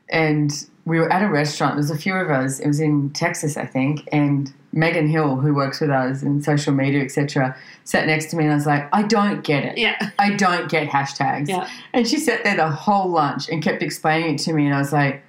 and 0.09 0.51
we 0.91 0.99
were 0.99 1.09
at 1.09 1.23
a 1.23 1.29
restaurant. 1.29 1.75
There 1.75 1.77
was 1.77 1.89
a 1.89 1.97
few 1.97 2.13
of 2.15 2.29
us. 2.29 2.59
It 2.59 2.67
was 2.67 2.81
in 2.81 3.11
Texas, 3.11 3.55
I 3.55 3.65
think, 3.65 4.09
and 4.11 4.53
Megan 4.73 5.07
Hill, 5.07 5.37
who 5.37 5.53
works 5.53 5.79
with 5.79 5.89
us 5.89 6.21
in 6.21 6.43
social 6.43 6.73
media, 6.73 7.01
etc., 7.01 7.55
sat 7.85 8.07
next 8.07 8.25
to 8.31 8.35
me, 8.35 8.43
and 8.43 8.51
I 8.51 8.55
was 8.57 8.65
like, 8.65 8.89
I 8.91 9.03
don't 9.03 9.41
get 9.41 9.63
it. 9.63 9.77
Yeah. 9.77 10.11
I 10.19 10.31
don't 10.35 10.69
get 10.69 10.89
hashtags. 10.89 11.47
Yeah. 11.47 11.69
And 11.93 12.05
she 12.05 12.17
sat 12.17 12.43
there 12.43 12.57
the 12.57 12.69
whole 12.69 13.09
lunch 13.09 13.47
and 13.47 13.63
kept 13.63 13.81
explaining 13.81 14.35
it 14.35 14.39
to 14.39 14.51
me, 14.51 14.65
and 14.65 14.75
I 14.75 14.79
was 14.79 14.91
like, 14.91 15.23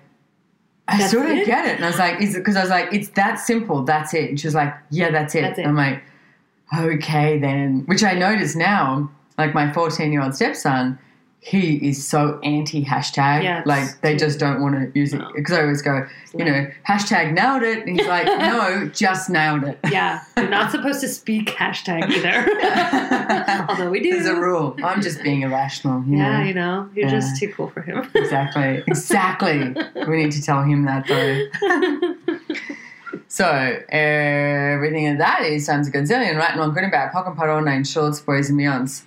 I 0.88 0.98
That's 0.98 1.10
still 1.10 1.22
don't 1.22 1.38
it? 1.38 1.46
get 1.46 1.64
it. 1.64 1.76
And 1.76 1.84
I 1.84 1.90
was 1.90 1.98
like, 1.98 2.20
is 2.20 2.34
it 2.34 2.40
because 2.40 2.56
I 2.56 2.62
was 2.62 2.70
like, 2.70 2.92
it's 2.92 3.10
that 3.10 3.36
simple, 3.36 3.84
that's 3.84 4.12
it. 4.14 4.30
And 4.30 4.40
she 4.40 4.48
was 4.48 4.56
like, 4.56 4.74
yeah, 4.90 5.12
that's 5.12 5.32
it. 5.36 5.42
That's 5.42 5.60
it. 5.60 5.62
And 5.62 5.78
I'm 5.78 5.92
like, 5.92 6.02
okay 6.76 7.38
then. 7.38 7.84
Which 7.86 8.02
I 8.02 8.14
notice 8.14 8.56
now, 8.56 9.08
like 9.38 9.54
my 9.54 9.72
14 9.72 10.10
year 10.10 10.22
old 10.22 10.34
stepson, 10.34 10.98
he 11.44 11.88
is 11.88 12.06
so 12.06 12.38
anti 12.44 12.84
hashtag. 12.84 13.42
Yeah, 13.42 13.64
like 13.66 14.00
they 14.00 14.16
just 14.16 14.38
don't 14.38 14.62
want 14.62 14.76
to 14.76 14.96
use 14.96 15.12
it 15.12 15.18
No. 15.18 15.32
because 15.34 15.56
I 15.58 15.62
always 15.62 15.82
go, 15.82 16.06
you 16.38 16.44
know, 16.44 16.70
hashtag 16.88 17.32
nailed 17.34 17.64
it. 17.64 17.80
And 17.84 17.98
he's 17.98 18.06
like, 18.06 18.26
no, 18.38 18.88
just 18.94 19.28
nailed 19.28 19.64
it. 19.64 19.76
Yeah, 19.90 20.22
you're 20.36 20.48
not 20.48 20.70
supposed 20.70 21.00
to 21.00 21.08
speak 21.08 21.48
hashtag 21.48 22.08
either. 22.10 23.66
Although 23.68 23.90
we 23.90 23.98
do. 24.00 24.12
There's 24.12 24.26
a 24.26 24.40
rule. 24.40 24.76
I'm 24.84 25.02
just 25.02 25.20
being 25.24 25.42
irrational. 25.42 26.04
You 26.04 26.18
Yeah, 26.18 26.38
know? 26.38 26.44
you 26.44 26.54
know, 26.54 26.88
you're 26.94 27.06
Yeah. 27.06 27.10
just 27.10 27.40
too 27.40 27.52
cool 27.56 27.70
for 27.70 27.82
him. 27.82 28.08
Exactly. 28.14 28.84
Exactly. 28.86 29.74
we 30.06 30.22
need 30.22 30.30
to 30.32 30.42
tell 30.42 30.62
him 30.62 30.84
that 30.84 31.08
though. 31.08 32.14
So 33.28 33.46
everything 33.88 35.08
of 35.08 35.18
that 35.18 35.42
is 35.42 35.66
times 35.66 35.88
a 35.88 35.90
gazillion, 35.90 36.36
right? 36.36 36.54
Good 36.72 36.82
and 36.84 36.92
bad, 36.92 37.12
pock 37.12 37.26
and 37.26 37.36
pot, 37.36 37.48
all 37.48 37.62
nine 37.62 37.82
shorts, 37.84 38.20
boys 38.20 38.48
and 38.50 38.58
beyonds. 38.60 39.02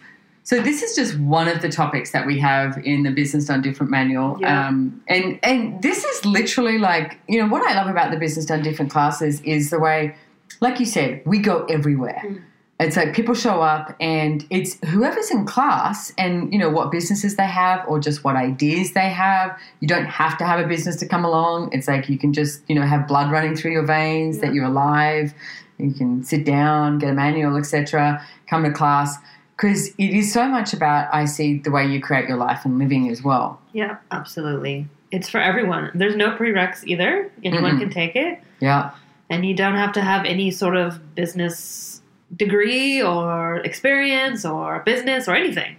So 0.46 0.62
this 0.62 0.84
is 0.84 0.96
just 0.96 1.18
one 1.20 1.48
of 1.48 1.64
the 1.64 1.70
topics 1.70 2.12
that 2.12 2.28
we 2.28 2.40
have 2.40 2.78
in 2.86 3.02
the 3.02 3.10
Business 3.10 3.46
Done 3.46 3.64
Different 3.64 3.92
manual. 3.92 4.38
Yeah. 4.40 4.68
Um, 4.68 5.04
and 5.08 5.40
and 5.42 5.82
this 5.82 6.06
is 6.06 6.24
literally 6.24 6.78
like, 6.78 7.20
you 7.28 7.42
know, 7.42 7.48
what 7.48 7.68
I 7.68 7.74
love 7.74 7.90
about 7.90 8.12
the 8.12 8.18
Business 8.18 8.46
Done 8.46 8.62
Different 8.62 8.92
classes 8.92 9.42
is 9.42 9.72
the 9.72 9.80
way, 9.80 10.16
like 10.62 10.80
you 10.80 10.86
said, 10.86 11.24
we 11.26 11.40
go 11.40 11.66
everywhere. 11.66 12.22
Mm. 12.24 12.44
It's 12.80 12.96
like 12.96 13.16
people 13.16 13.34
show 13.34 13.64
up 13.64 13.96
and 14.00 14.46
it's 14.52 14.78
whoever's 14.86 15.32
in 15.32 15.46
class 15.48 16.14
and 16.16 16.54
you 16.54 16.60
know 16.60 16.70
what 16.70 16.92
businesses 16.92 17.38
they 17.38 17.48
have 17.48 17.84
or 17.88 18.00
just 18.00 18.24
what 18.24 18.36
ideas 18.36 18.94
they 18.94 19.10
have. 19.10 19.58
You 19.80 19.88
don't 19.88 20.06
have 20.06 20.38
to 20.38 20.46
have 20.46 20.60
a 20.64 20.68
business 20.68 20.98
to 20.98 21.08
come 21.08 21.26
along. 21.26 21.72
It's 21.72 21.88
like 21.88 22.08
you 22.08 22.20
can 22.20 22.34
just, 22.34 22.62
you 22.68 22.76
know, 22.76 22.84
have 22.84 23.08
blood 23.08 23.32
running 23.32 23.56
through 23.56 23.72
your 23.72 23.86
veins, 23.86 24.40
that 24.40 24.54
you're 24.54 24.66
alive. 24.66 25.34
You 25.80 25.92
can 25.92 26.24
sit 26.24 26.46
down, 26.46 27.00
get 27.00 27.10
a 27.10 27.14
manual, 27.14 27.58
etc. 27.58 28.24
Come 28.48 28.64
to 28.64 28.72
class 28.72 29.18
because 29.56 29.88
it 29.98 30.10
is 30.10 30.32
so 30.34 30.48
much 30.48 30.74
about 30.74 31.14
I 31.14 31.26
see 31.26 31.58
the 31.60 31.72
way 31.72 31.86
you 31.88 32.02
create 32.02 32.28
your 32.28 32.38
life 32.38 32.66
and 32.66 32.78
living 32.78 33.10
as 33.10 33.24
well. 33.24 33.60
yeah, 33.74 33.98
absolutely. 34.12 34.88
It's 35.12 35.30
for 35.30 35.40
everyone. 35.40 35.92
There's 35.94 36.16
no 36.16 36.32
prereqs 36.36 36.84
either. 36.86 37.32
Anyone 37.44 37.76
Mm-mm. 37.76 37.80
can 37.80 37.90
take 37.90 38.16
it. 38.16 38.40
Yeah. 38.60 38.92
And 39.30 39.46
you 39.46 39.56
don't 39.56 39.76
have 39.76 39.94
to 39.94 40.02
have 40.02 40.26
any 40.26 40.52
sort 40.52 40.76
of 40.76 41.16
business 41.16 42.02
degree 42.36 43.02
or 43.02 43.58
experience 43.58 44.44
or 44.44 44.80
business 44.86 45.28
or 45.28 45.36
anything. 45.36 45.78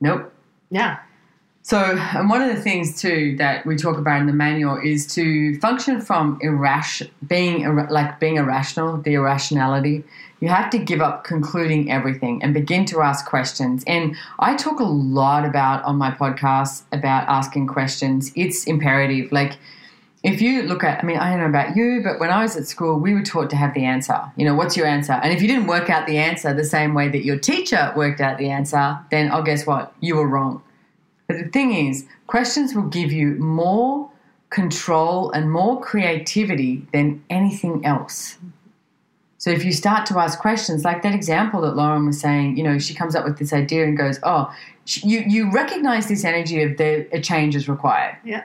Nope. 0.00 0.32
Yeah. 0.70 0.98
So, 1.66 1.78
and 1.78 2.28
one 2.28 2.42
of 2.42 2.54
the 2.54 2.60
things 2.60 3.00
too 3.00 3.36
that 3.38 3.64
we 3.64 3.76
talk 3.76 3.96
about 3.96 4.20
in 4.20 4.26
the 4.26 4.34
manual 4.34 4.76
is 4.76 5.06
to 5.14 5.58
function 5.60 5.98
from 5.98 6.38
irrational, 6.42 7.10
being 7.26 7.62
ir- 7.62 7.88
like 7.90 8.20
being 8.20 8.36
irrational, 8.36 8.98
the 8.98 9.14
irrationality. 9.14 10.04
You 10.40 10.50
have 10.50 10.68
to 10.72 10.78
give 10.78 11.00
up 11.00 11.24
concluding 11.24 11.90
everything 11.90 12.42
and 12.42 12.52
begin 12.52 12.84
to 12.86 13.00
ask 13.00 13.24
questions. 13.24 13.82
And 13.86 14.14
I 14.38 14.56
talk 14.56 14.78
a 14.78 14.84
lot 14.84 15.46
about 15.46 15.82
on 15.84 15.96
my 15.96 16.10
podcast 16.10 16.82
about 16.92 17.26
asking 17.28 17.68
questions. 17.68 18.30
It's 18.36 18.64
imperative. 18.64 19.32
Like, 19.32 19.56
if 20.22 20.42
you 20.42 20.64
look 20.64 20.84
at, 20.84 21.02
I 21.02 21.06
mean, 21.06 21.16
I 21.16 21.30
don't 21.30 21.40
know 21.40 21.46
about 21.46 21.76
you, 21.76 22.02
but 22.04 22.20
when 22.20 22.30
I 22.30 22.42
was 22.42 22.56
at 22.58 22.66
school, 22.66 22.98
we 22.98 23.14
were 23.14 23.22
taught 23.22 23.48
to 23.50 23.56
have 23.56 23.72
the 23.72 23.86
answer. 23.86 24.20
You 24.36 24.44
know, 24.44 24.54
what's 24.54 24.76
your 24.76 24.86
answer? 24.86 25.14
And 25.14 25.32
if 25.32 25.40
you 25.40 25.48
didn't 25.48 25.66
work 25.66 25.88
out 25.88 26.06
the 26.06 26.18
answer 26.18 26.52
the 26.52 26.62
same 26.62 26.92
way 26.92 27.08
that 27.08 27.24
your 27.24 27.38
teacher 27.38 27.90
worked 27.96 28.20
out 28.20 28.36
the 28.36 28.50
answer, 28.50 28.98
then 29.10 29.30
oh, 29.32 29.40
guess 29.40 29.66
what? 29.66 29.94
You 30.00 30.16
were 30.16 30.28
wrong. 30.28 30.60
But 31.26 31.38
the 31.38 31.48
thing 31.48 31.72
is, 31.72 32.06
questions 32.26 32.74
will 32.74 32.88
give 32.88 33.12
you 33.12 33.34
more 33.34 34.10
control 34.50 35.30
and 35.32 35.50
more 35.50 35.80
creativity 35.80 36.86
than 36.92 37.24
anything 37.28 37.84
else. 37.84 38.38
So 39.38 39.50
if 39.50 39.64
you 39.64 39.72
start 39.72 40.06
to 40.06 40.18
ask 40.18 40.38
questions, 40.38 40.84
like 40.84 41.02
that 41.02 41.14
example 41.14 41.60
that 41.62 41.76
Lauren 41.76 42.06
was 42.06 42.18
saying, 42.18 42.56
you 42.56 42.62
know, 42.62 42.78
she 42.78 42.94
comes 42.94 43.14
up 43.14 43.24
with 43.24 43.38
this 43.38 43.52
idea 43.52 43.84
and 43.84 43.94
goes, 43.94 44.18
"Oh, 44.22 44.50
you 44.86 45.22
you 45.26 45.50
recognize 45.50 46.08
this 46.08 46.24
energy 46.24 46.62
of 46.62 46.78
the 46.78 47.06
a 47.12 47.20
change 47.20 47.54
is 47.54 47.68
required." 47.68 48.16
Yeah. 48.24 48.44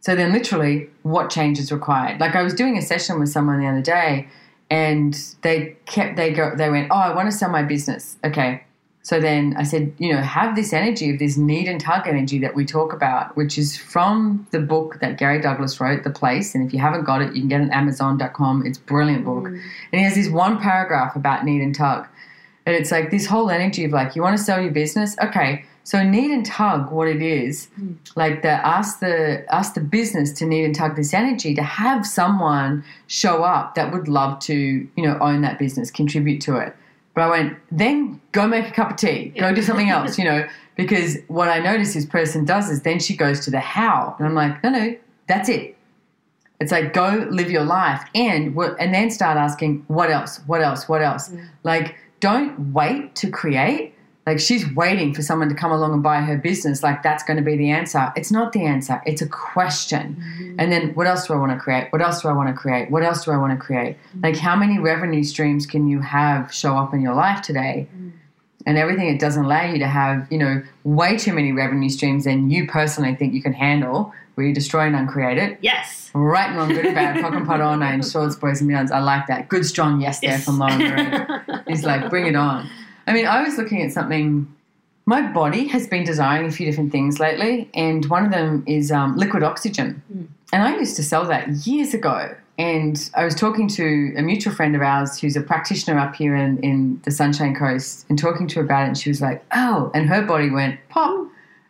So 0.00 0.14
then, 0.14 0.32
literally, 0.32 0.88
what 1.02 1.28
change 1.28 1.58
is 1.58 1.70
required? 1.70 2.20
Like 2.20 2.34
I 2.36 2.42
was 2.42 2.54
doing 2.54 2.78
a 2.78 2.82
session 2.82 3.20
with 3.20 3.28
someone 3.28 3.60
the 3.60 3.66
other 3.66 3.82
day, 3.82 4.28
and 4.70 5.12
they 5.42 5.76
kept 5.84 6.16
they 6.16 6.32
go 6.32 6.54
they 6.56 6.70
went, 6.70 6.88
"Oh, 6.90 6.96
I 6.96 7.14
want 7.14 7.30
to 7.30 7.36
sell 7.36 7.50
my 7.50 7.62
business." 7.62 8.16
Okay. 8.24 8.62
So 9.02 9.18
then 9.18 9.54
I 9.56 9.62
said, 9.62 9.94
you 9.98 10.12
know, 10.12 10.20
have 10.20 10.54
this 10.56 10.72
energy 10.72 11.10
of 11.10 11.18
this 11.18 11.36
need 11.36 11.68
and 11.68 11.80
tug 11.80 12.06
energy 12.06 12.38
that 12.40 12.54
we 12.54 12.66
talk 12.66 12.92
about, 12.92 13.34
which 13.34 13.56
is 13.56 13.76
from 13.76 14.46
the 14.50 14.60
book 14.60 15.00
that 15.00 15.16
Gary 15.16 15.40
Douglas 15.40 15.80
wrote, 15.80 16.04
The 16.04 16.10
Place. 16.10 16.54
And 16.54 16.66
if 16.66 16.74
you 16.74 16.80
haven't 16.80 17.04
got 17.04 17.22
it, 17.22 17.34
you 17.34 17.40
can 17.40 17.48
get 17.48 17.60
it 17.62 17.70
at 17.70 17.72
Amazon.com. 17.72 18.66
It's 18.66 18.78
a 18.78 18.82
brilliant 18.82 19.24
book. 19.24 19.44
Mm. 19.44 19.62
And 19.92 20.00
he 20.00 20.02
has 20.02 20.14
this 20.14 20.28
one 20.28 20.60
paragraph 20.60 21.16
about 21.16 21.44
need 21.44 21.62
and 21.62 21.74
tug. 21.74 22.06
And 22.66 22.76
it's 22.76 22.90
like 22.90 23.10
this 23.10 23.26
whole 23.26 23.50
energy 23.50 23.84
of 23.84 23.92
like, 23.92 24.14
you 24.14 24.22
want 24.22 24.36
to 24.36 24.42
sell 24.42 24.60
your 24.60 24.70
business? 24.70 25.16
Okay. 25.22 25.64
So 25.82 26.02
need 26.02 26.30
and 26.30 26.44
tug, 26.44 26.92
what 26.92 27.08
it 27.08 27.22
is, 27.22 27.68
Mm. 27.80 27.96
like 28.14 28.42
the 28.42 28.50
ask 28.50 29.00
the 29.00 29.44
ask 29.52 29.74
the 29.74 29.80
business 29.80 30.30
to 30.34 30.44
need 30.44 30.64
and 30.66 30.74
tug 30.74 30.94
this 30.94 31.14
energy 31.14 31.54
to 31.54 31.62
have 31.62 32.06
someone 32.06 32.84
show 33.06 33.42
up 33.42 33.74
that 33.76 33.92
would 33.92 34.08
love 34.08 34.38
to, 34.40 34.54
you 34.54 35.02
know, 35.02 35.18
own 35.20 35.40
that 35.40 35.58
business, 35.58 35.90
contribute 35.90 36.42
to 36.42 36.56
it. 36.56 36.76
But 37.20 37.26
I 37.26 37.28
went, 37.32 37.58
then 37.70 38.18
go 38.32 38.46
make 38.48 38.66
a 38.66 38.70
cup 38.70 38.92
of 38.92 38.96
tea, 38.96 39.34
go 39.38 39.52
do 39.54 39.60
something 39.60 39.90
else, 39.90 40.18
you 40.18 40.24
know, 40.24 40.48
because 40.74 41.18
what 41.28 41.50
I 41.50 41.58
notice 41.58 41.92
this 41.92 42.06
person 42.06 42.46
does 42.46 42.70
is 42.70 42.80
then 42.80 42.98
she 42.98 43.14
goes 43.14 43.40
to 43.40 43.50
the 43.50 43.60
how. 43.60 44.16
And 44.18 44.26
I'm 44.26 44.34
like, 44.34 44.64
no, 44.64 44.70
no, 44.70 44.96
that's 45.26 45.50
it. 45.50 45.76
It's 46.60 46.72
like 46.72 46.94
go 46.94 47.28
live 47.30 47.50
your 47.50 47.64
life 47.64 48.02
and 48.14 48.56
and 48.56 48.94
then 48.94 49.10
start 49.10 49.36
asking 49.36 49.84
what 49.88 50.10
else, 50.10 50.40
what 50.46 50.62
else, 50.62 50.88
what 50.88 51.02
else. 51.02 51.28
Mm. 51.28 51.46
Like 51.62 51.94
don't 52.20 52.72
wait 52.72 53.14
to 53.16 53.30
create. 53.30 53.94
Like 54.26 54.38
she's 54.38 54.70
waiting 54.74 55.14
for 55.14 55.22
someone 55.22 55.48
to 55.48 55.54
come 55.54 55.72
along 55.72 55.92
and 55.94 56.02
buy 56.02 56.20
her 56.20 56.36
business. 56.36 56.82
Like 56.82 57.02
that's 57.02 57.22
going 57.24 57.38
to 57.38 57.42
be 57.42 57.56
the 57.56 57.70
answer. 57.70 58.12
It's 58.16 58.30
not 58.30 58.52
the 58.52 58.64
answer. 58.64 59.02
It's 59.06 59.22
a 59.22 59.26
question. 59.28 60.16
Mm-hmm. 60.20 60.56
And 60.60 60.70
then 60.70 60.94
what 60.94 61.06
else 61.06 61.26
do 61.26 61.32
I 61.32 61.36
want 61.38 61.52
to 61.52 61.58
create? 61.58 61.90
What 61.90 62.02
else 62.02 62.20
do 62.22 62.28
I 62.28 62.32
want 62.32 62.48
to 62.48 62.54
create? 62.54 62.90
What 62.90 63.02
else 63.02 63.24
do 63.24 63.30
I 63.32 63.38
want 63.38 63.58
to 63.58 63.64
create? 63.64 63.96
Like 64.22 64.36
how 64.36 64.54
many 64.56 64.78
revenue 64.78 65.24
streams 65.24 65.64
can 65.66 65.88
you 65.88 66.00
have 66.00 66.52
show 66.52 66.76
up 66.76 66.92
in 66.94 67.00
your 67.00 67.14
life 67.14 67.40
today? 67.42 67.88
And 68.66 68.76
everything 68.76 69.08
it 69.08 69.18
doesn't 69.18 69.42
allow 69.46 69.64
you 69.64 69.78
to 69.78 69.86
have, 69.86 70.30
you 70.30 70.36
know, 70.36 70.62
way 70.84 71.16
too 71.16 71.32
many 71.32 71.50
revenue 71.52 71.88
streams 71.88 72.24
than 72.24 72.50
you 72.50 72.66
personally 72.66 73.14
think 73.14 73.32
you 73.32 73.42
can 73.42 73.54
handle, 73.54 74.12
where 74.34 74.46
you 74.46 74.54
destroy 74.54 74.82
and 74.82 74.94
uncreate 74.94 75.38
it. 75.38 75.58
Yes. 75.62 76.10
Right 76.12 76.48
and 76.50 76.58
wrong, 76.58 76.68
good 76.68 76.84
and 76.84 76.94
bad, 76.94 77.20
cock 77.22 77.32
and 77.32 77.46
pot 77.46 77.60
on, 77.70 77.82
and 77.82 78.04
shorts, 78.04 78.36
boys 78.36 78.60
and 78.60 78.68
beyonds. 78.70 78.90
I 78.90 78.98
like 79.00 79.26
that. 79.28 79.48
Good, 79.48 79.64
strong 79.64 80.02
yes 80.02 80.20
there 80.20 80.32
Yes. 80.32 80.44
from 80.44 80.58
Lauren. 80.58 81.62
He's 81.68 81.84
like, 81.84 82.10
bring 82.10 82.26
it 82.26 82.36
on. 82.36 82.68
I 83.06 83.12
mean, 83.12 83.26
I 83.26 83.42
was 83.42 83.56
looking 83.56 83.82
at 83.82 83.92
something. 83.92 84.52
My 85.06 85.22
body 85.22 85.66
has 85.68 85.88
been 85.88 86.04
desiring 86.04 86.46
a 86.46 86.52
few 86.52 86.66
different 86.66 86.92
things 86.92 87.18
lately, 87.18 87.68
and 87.74 88.04
one 88.06 88.24
of 88.24 88.30
them 88.30 88.62
is 88.66 88.92
um, 88.92 89.16
liquid 89.16 89.42
oxygen. 89.42 90.02
Mm. 90.14 90.28
And 90.52 90.62
I 90.62 90.76
used 90.76 90.96
to 90.96 91.02
sell 91.02 91.24
that 91.26 91.48
years 91.66 91.94
ago. 91.94 92.34
And 92.58 93.10
I 93.14 93.24
was 93.24 93.34
talking 93.34 93.68
to 93.68 94.14
a 94.18 94.22
mutual 94.22 94.52
friend 94.52 94.76
of 94.76 94.82
ours 94.82 95.18
who's 95.18 95.34
a 95.34 95.40
practitioner 95.40 95.98
up 95.98 96.14
here 96.14 96.36
in, 96.36 96.58
in 96.62 97.00
the 97.04 97.10
Sunshine 97.10 97.54
Coast 97.54 98.04
and 98.10 98.18
talking 98.18 98.46
to 98.48 98.56
her 98.56 98.64
about 98.64 98.82
it. 98.82 98.88
And 98.88 98.98
she 98.98 99.08
was 99.08 99.22
like, 99.22 99.42
oh, 99.52 99.90
and 99.94 100.06
her 100.10 100.20
body 100.20 100.50
went 100.50 100.78
pop. 100.90 101.26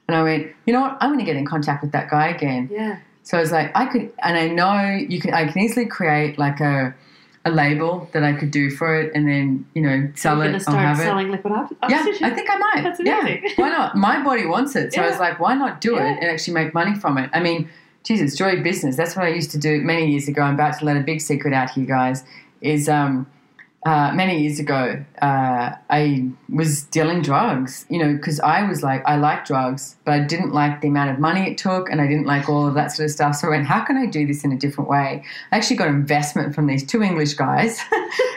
And 0.08 0.16
I 0.16 0.22
went, 0.24 0.52
you 0.66 0.72
know 0.72 0.80
what? 0.80 0.98
I'm 1.00 1.10
going 1.10 1.20
to 1.20 1.24
get 1.24 1.36
in 1.36 1.46
contact 1.46 1.82
with 1.82 1.92
that 1.92 2.10
guy 2.10 2.28
again. 2.28 2.68
yeah. 2.72 2.98
So 3.22 3.38
I 3.38 3.40
was 3.40 3.52
like, 3.52 3.70
I 3.76 3.86
could, 3.86 4.12
and 4.24 4.36
I 4.36 4.48
know 4.48 5.06
you 5.08 5.20
can. 5.20 5.32
I 5.32 5.46
can 5.46 5.62
easily 5.62 5.86
create 5.86 6.38
like 6.38 6.58
a 6.58 6.94
a 7.46 7.50
label 7.50 8.06
that 8.12 8.22
I 8.22 8.34
could 8.34 8.50
do 8.50 8.70
for 8.70 9.00
it, 9.00 9.12
and 9.14 9.26
then 9.26 9.66
you 9.74 9.80
know 9.82 10.10
sell 10.14 10.36
You're 10.44 10.54
it 10.54 10.60
start 10.60 10.78
have 10.78 10.98
it. 11.00 11.02
selling 11.02 11.30
liquid 11.30 11.52
ox- 11.54 11.72
Yeah. 11.88 12.04
I 12.22 12.30
think 12.30 12.50
I 12.50 12.56
might. 12.58 12.82
That's 12.82 13.00
Yeah, 13.02 13.36
why 13.56 13.70
not? 13.70 13.96
My 13.96 14.22
body 14.22 14.44
wants 14.46 14.76
it, 14.76 14.92
so 14.92 15.02
I 15.02 15.08
was 15.08 15.18
like, 15.18 15.40
why 15.40 15.54
not 15.54 15.80
do 15.80 15.94
Yeah. 15.94 16.12
it 16.12 16.18
and 16.22 16.30
actually 16.30 16.54
make 16.54 16.74
money 16.74 16.94
from 16.94 17.16
it? 17.18 17.30
I 17.32 17.40
mean, 17.40 17.68
Jesus, 18.04 18.36
joy 18.36 18.62
business. 18.62 18.96
That's 18.96 19.16
what 19.16 19.24
I 19.24 19.28
used 19.28 19.50
to 19.52 19.58
do 19.58 19.80
many 19.80 20.10
years 20.10 20.28
ago. 20.28 20.42
I'm 20.42 20.54
about 20.54 20.78
to 20.80 20.84
let 20.84 20.96
a 20.96 21.00
big 21.00 21.20
secret 21.20 21.54
out 21.54 21.70
here, 21.70 21.86
guys. 21.86 22.24
Is 22.60 22.88
um, 22.90 23.26
uh, 23.86 24.12
many 24.12 24.42
years 24.42 24.58
ago, 24.58 25.02
uh, 25.22 25.70
I 25.88 26.28
was 26.50 26.82
dealing 26.84 27.22
drugs, 27.22 27.86
you 27.88 27.98
know, 27.98 28.12
because 28.14 28.38
I 28.40 28.62
was 28.68 28.82
like, 28.82 29.02
I 29.06 29.16
like 29.16 29.46
drugs, 29.46 29.96
but 30.04 30.12
I 30.12 30.20
didn't 30.20 30.52
like 30.52 30.82
the 30.82 30.88
amount 30.88 31.10
of 31.10 31.18
money 31.18 31.50
it 31.50 31.56
took 31.56 31.90
and 31.90 31.98
I 31.98 32.06
didn't 32.06 32.26
like 32.26 32.48
all 32.48 32.66
of 32.66 32.74
that 32.74 32.92
sort 32.92 33.06
of 33.06 33.10
stuff. 33.10 33.36
So 33.36 33.48
I 33.48 33.50
went, 33.52 33.66
how 33.66 33.82
can 33.82 33.96
I 33.96 34.04
do 34.04 34.26
this 34.26 34.44
in 34.44 34.52
a 34.52 34.56
different 34.58 34.90
way? 34.90 35.24
I 35.50 35.56
actually 35.56 35.76
got 35.76 35.88
investment 35.88 36.54
from 36.54 36.66
these 36.66 36.84
two 36.84 37.02
English 37.02 37.34
guys. 37.34 37.80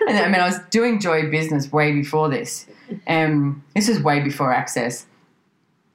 and 0.08 0.18
I 0.18 0.28
mean, 0.28 0.40
I 0.40 0.46
was 0.46 0.60
doing 0.70 1.02
joy 1.02 1.30
business 1.30 1.72
way 1.74 1.92
before 1.92 2.30
this. 2.30 2.66
Um, 3.08 3.64
this 3.76 3.90
is 3.90 4.02
way 4.02 4.22
before 4.22 4.54
access. 4.54 5.06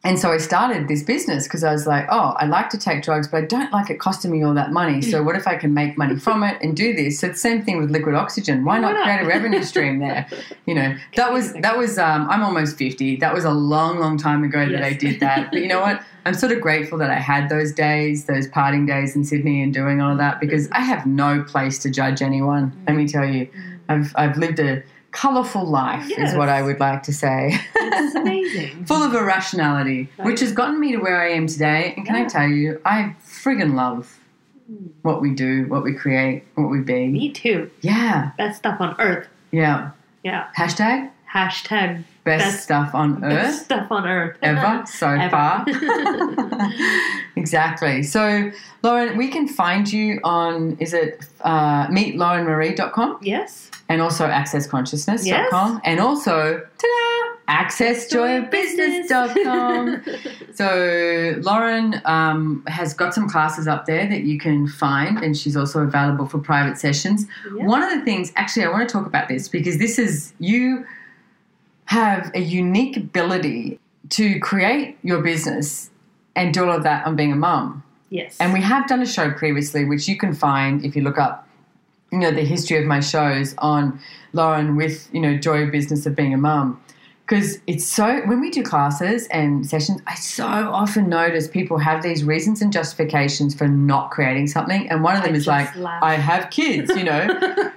And 0.04 0.16
so 0.16 0.30
I 0.30 0.38
started 0.38 0.87
this 0.87 1.02
business 1.02 1.48
because 1.48 1.64
I 1.64 1.72
was 1.72 1.84
like, 1.84 2.06
oh, 2.08 2.34
I 2.37 2.46
like 2.46 2.70
to 2.70 2.78
take 2.78 3.02
drugs, 3.02 3.26
but 3.26 3.42
I 3.42 3.46
don't 3.46 3.72
like 3.72 3.90
it 3.90 3.98
costing 3.98 4.30
me 4.30 4.44
all 4.44 4.54
that 4.54 4.70
money. 4.70 5.02
So 5.02 5.24
what 5.24 5.34
if 5.34 5.48
I 5.48 5.56
can 5.56 5.74
make 5.74 5.98
money 5.98 6.16
from 6.16 6.44
it 6.44 6.56
and 6.62 6.76
do 6.76 6.94
this? 6.94 7.18
So 7.18 7.28
the 7.28 7.34
same 7.34 7.64
thing 7.64 7.80
with 7.80 7.90
liquid 7.90 8.14
oxygen. 8.14 8.64
Why 8.64 8.76
Why 8.76 8.80
not 8.80 8.92
not? 8.92 9.04
create 9.04 9.22
a 9.22 9.26
revenue 9.26 9.62
stream 9.62 9.98
there? 9.98 10.26
You 10.66 10.74
know, 10.74 10.94
that 11.16 11.32
was 11.32 11.54
that 11.54 11.78
was 11.78 11.96
um, 11.98 12.28
I'm 12.28 12.42
almost 12.42 12.76
fifty. 12.76 13.16
That 13.16 13.32
was 13.32 13.44
a 13.44 13.50
long, 13.50 14.00
long 14.00 14.18
time 14.18 14.44
ago 14.44 14.68
that 14.68 14.82
I 14.82 14.92
did 14.92 15.18
that. 15.20 15.50
But 15.50 15.62
you 15.62 15.66
know 15.66 15.80
what? 15.80 16.02
I'm 16.26 16.34
sort 16.34 16.52
of 16.52 16.61
grateful 16.61 16.98
that 16.98 17.11
I 17.11 17.18
had 17.18 17.48
those 17.48 17.72
days, 17.72 18.26
those 18.26 18.46
parting 18.48 18.84
days 18.84 19.16
in 19.16 19.24
Sydney 19.24 19.62
and 19.62 19.72
doing 19.72 20.02
all 20.02 20.12
of 20.12 20.18
that 20.18 20.40
because 20.40 20.70
I 20.72 20.80
have 20.80 21.06
no 21.06 21.42
place 21.42 21.78
to 21.80 21.90
judge 21.90 22.20
anyone. 22.20 22.78
Let 22.87 22.96
me 22.98 23.08
tell 23.08 23.24
you, 23.24 23.48
I've 23.88 24.12
I've 24.14 24.37
lived 24.37 24.61
a 24.61 24.82
colorful 25.11 25.64
life 25.64 26.11
is 26.11 26.35
what 26.35 26.49
I 26.49 26.62
would 26.62 26.81
like 26.81 27.03
to 27.05 27.12
say. 27.12 27.59
It's 27.75 28.14
amazing. 28.25 28.85
Full 28.85 29.03
of 29.03 29.14
irrationality, 29.14 30.09
Right. 30.18 30.27
which 30.27 30.40
has 30.40 30.53
gotten 30.53 30.79
me 30.79 30.92
to 30.92 30.99
where 30.99 31.21
I 31.21 31.31
am 31.31 31.47
today. 31.47 31.94
And 31.97 32.07
can 32.07 32.16
I 32.16 32.25
tell 32.25 32.47
you, 32.49 32.81
I 32.85 33.14
friggin' 33.25 33.75
love 33.75 34.18
hmm. 34.66 34.88
what 35.03 35.21
we 35.21 35.35
do, 35.35 35.66
what 35.66 35.83
we 35.83 35.94
create, 35.94 36.44
what 36.55 36.71
we 36.71 36.81
be. 36.81 37.09
Me 37.09 37.31
too. 37.31 37.71
Yeah, 37.81 38.33
Best 38.37 38.59
stuff 38.59 38.81
on 38.81 38.97
earth. 38.99 39.29
yeah. 39.51 39.90
Yeah. 40.25 40.49
Hashtag 40.57 41.11
Hashtag 41.33 42.05
best, 42.28 42.44
Best- 42.44 42.62
stuff 42.64 42.94
on 42.94 43.20
best 43.20 43.32
earth 43.32 43.54
stuff 43.64 43.90
on 43.90 44.06
earth. 44.06 44.36
ever 44.42 44.84
so 44.86 45.08
Ever. 45.08 45.30
far. 45.30 45.64
exactly. 47.36 48.02
So, 48.02 48.50
Lauren, 48.82 49.16
we 49.16 49.28
can 49.28 49.48
find 49.48 49.90
you 49.90 50.20
on, 50.24 50.76
is 50.78 50.92
it 50.92 51.24
uh, 51.40 51.86
meetlaurenmarie.com 51.88 53.20
yes. 53.22 53.70
and 53.88 54.02
also 54.02 54.26
accessconsciousness.com 54.26 55.80
and 55.84 56.00
also, 56.00 56.58
ta-da, 56.78 57.36
accessjoyofbusiness.com. 57.48 60.02
So 60.54 61.34
Lauren 61.40 62.02
um, 62.04 62.62
has 62.66 62.92
got 62.92 63.14
some 63.14 63.26
classes 63.28 63.66
up 63.66 63.86
there 63.86 64.06
that 64.06 64.24
you 64.24 64.38
can 64.38 64.68
find, 64.68 65.16
and 65.24 65.34
she's 65.36 65.56
also 65.56 65.80
available 65.82 66.26
for 66.26 66.36
private 66.38 66.76
sessions. 66.76 67.24
Yeah. 67.56 67.64
One 67.66 67.82
of 67.82 67.88
the 67.90 68.04
things, 68.04 68.32
actually, 68.36 68.66
I 68.66 68.68
want 68.68 68.86
to 68.86 68.92
talk 68.92 69.06
about 69.06 69.28
this 69.28 69.48
because 69.48 69.78
this 69.78 69.98
is 69.98 70.34
you 70.40 70.84
have 71.88 72.31
a 72.35 72.40
unique 72.40 72.98
ability 72.98 73.81
to 74.11 74.38
create 74.40 74.98
your 75.03 75.22
business 75.22 75.88
and 76.37 76.53
do 76.53 76.62
all 76.64 76.77
of 76.77 76.83
that 76.83 77.07
on 77.07 77.16
being 77.16 77.33
a 77.33 77.37
mum. 77.37 77.83
Yes. 78.11 78.37
And 78.38 78.53
we 78.53 78.61
have 78.61 78.87
done 78.87 79.01
a 79.01 79.07
show 79.07 79.31
previously, 79.31 79.87
which 79.87 80.07
you 80.07 80.18
can 80.18 80.35
find 80.35 80.85
if 80.85 80.94
you 80.94 81.01
look 81.01 81.16
up, 81.16 81.48
you 82.12 82.18
know, 82.18 82.31
the 82.31 82.44
history 82.44 82.77
of 82.77 82.85
my 82.85 83.01
shows 83.01 83.55
on 83.57 83.98
Lauren 84.35 84.77
with, 84.77 85.09
you 85.14 85.20
know, 85.20 85.38
joy 85.38 85.62
of 85.62 85.72
business 85.72 86.05
of 86.05 86.14
being 86.14 86.35
a 86.35 86.37
mum. 86.37 86.79
Because 87.28 87.58
it's 87.66 87.84
so, 87.84 88.22
when 88.26 88.40
we 88.40 88.48
do 88.48 88.62
classes 88.62 89.26
and 89.26 89.66
sessions, 89.68 90.00
I 90.06 90.14
so 90.14 90.46
often 90.46 91.10
notice 91.10 91.46
people 91.46 91.76
have 91.76 92.02
these 92.02 92.24
reasons 92.24 92.62
and 92.62 92.72
justifications 92.72 93.54
for 93.54 93.68
not 93.68 94.10
creating 94.10 94.46
something. 94.46 94.88
And 94.88 95.02
one 95.04 95.14
of 95.14 95.22
them 95.22 95.34
I 95.34 95.36
is 95.36 95.46
like, 95.46 95.76
laugh. 95.76 96.02
I 96.02 96.14
have 96.14 96.48
kids, 96.48 96.90
you 96.96 97.04
know. 97.04 97.28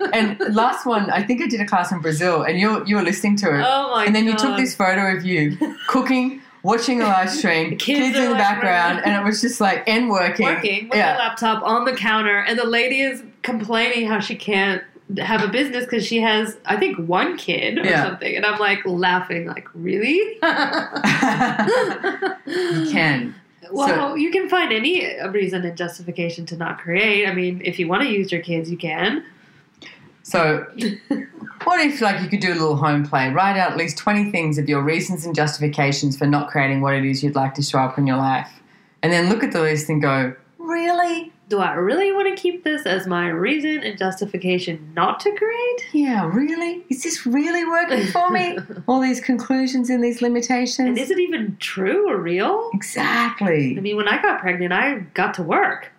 and 0.14 0.40
last 0.56 0.86
one, 0.86 1.10
I 1.10 1.22
think 1.22 1.42
I 1.42 1.48
did 1.48 1.60
a 1.60 1.66
class 1.66 1.92
in 1.92 2.00
Brazil 2.00 2.44
and 2.44 2.60
you 2.60 2.86
you 2.86 2.96
were 2.96 3.02
listening 3.02 3.36
to 3.38 3.48
it. 3.48 3.66
oh 3.68 3.92
my 3.92 4.06
and 4.06 4.16
then 4.16 4.24
you 4.26 4.38
took 4.38 4.56
this 4.56 4.74
photo 4.74 5.18
of 5.18 5.26
you 5.26 5.58
cooking, 5.88 6.42
watching 6.64 7.02
a 7.02 7.06
live 7.06 7.30
stream, 7.30 7.72
Kids 7.78 7.80
kids, 7.80 8.18
in 8.18 8.30
the 8.30 8.36
background, 8.36 9.00
running. 9.00 9.16
and 9.16 9.22
it 9.22 9.28
was 9.28 9.42
just 9.42 9.60
like, 9.60 9.84
and 9.86 10.10
working. 10.10 10.46
working 10.46 10.88
with 10.88 10.98
yeah. 10.98 11.18
laptop 11.18 11.62
on 11.64 11.84
the 11.84 11.94
counter, 11.94 12.40
and 12.40 12.58
the 12.58 12.66
lady 12.66 13.02
is 13.02 13.22
complaining 13.42 14.08
how 14.08 14.22
she 14.22 14.36
can't 14.36 14.82
have 15.20 15.44
a 15.44 15.48
business 15.48 15.86
because 15.86 16.06
she 16.06 16.20
has, 16.22 16.58
I 16.66 16.78
think, 16.78 16.98
one 16.98 17.38
kid 17.38 17.78
or 17.80 17.86
Yeah. 17.86 18.04
something. 18.04 18.36
And 18.36 18.46
I'm 18.46 18.60
like 18.60 18.80
laughing, 18.86 19.46
like, 19.48 19.68
really? 19.74 20.20
you 22.46 22.92
can. 22.92 23.36
well, 23.72 24.18
you 24.18 24.32
can 24.32 24.50
find 24.50 24.72
any 24.72 25.08
reason 25.30 25.64
and 25.66 25.78
justification 25.78 26.46
to 26.48 26.58
not 26.58 26.80
create. 26.80 27.28
I 27.28 27.34
mean, 27.34 27.62
if 27.64 27.80
you 27.80 27.88
want 27.88 28.04
to 28.04 28.10
use 28.10 28.32
your 28.32 28.42
kids, 28.42 28.70
you 28.72 28.78
can. 28.78 29.24
So, 30.24 30.66
what 31.64 31.80
if, 31.82 32.00
like, 32.02 32.22
you 32.22 32.30
could 32.30 32.40
do 32.40 32.52
a 32.52 32.54
little 32.54 32.76
home 32.76 33.06
play? 33.06 33.30
Write 33.32 33.58
out 33.58 33.72
at 33.72 33.78
least 33.78 33.98
20 33.98 34.32
things 34.32 34.58
of 34.58 34.70
your 34.70 34.82
reasons 34.82 35.26
and 35.26 35.36
justifications 35.36 36.18
for 36.18 36.26
not 36.28 36.50
creating 36.50 36.82
what 36.82 36.94
it 36.94 37.04
is 37.06 37.24
you'd 37.24 37.36
like 37.36 37.54
to 37.56 37.62
show 37.64 37.80
up 37.80 37.98
in 37.98 38.08
your 38.08 38.18
life. 38.18 38.50
And 39.04 39.12
then 39.12 39.30
look 39.30 39.44
at 39.44 39.52
the 39.52 39.62
list 39.62 39.90
and 39.90 40.02
go, 40.02 40.36
really? 40.62 41.32
Do 41.50 41.60
I 41.60 41.74
really 41.74 42.14
want 42.14 42.36
to 42.36 42.42
keep 42.42 42.64
this 42.64 42.86
as 42.86 43.08
my 43.08 43.28
reason 43.28 43.80
and 43.84 43.98
justification 43.98 44.94
not 44.96 45.20
to 45.22 45.32
create? 45.36 45.88
Yeah, 45.92 46.30
really? 46.34 46.86
Is 46.90 47.04
this 47.04 47.26
really 47.26 47.66
working 47.66 48.08
for 48.08 48.30
me? 48.30 48.58
All 48.88 49.02
these 49.02 49.20
conclusions 49.20 49.90
and 49.90 50.04
these 50.04 50.22
limitations? 50.22 50.88
And 50.88 50.98
is 50.98 51.12
it 51.12 51.20
even 51.20 51.58
true 51.60 52.10
or 52.10 52.18
real? 52.18 52.70
exactly. 52.74 53.78
I 53.78 53.82
mean, 53.82 53.98
when 53.98 54.08
I 54.08 54.22
got 54.22 54.40
pregnant, 54.40 54.72
I 54.72 55.00
got 55.14 55.34
to 55.36 55.44
work. 55.44 55.92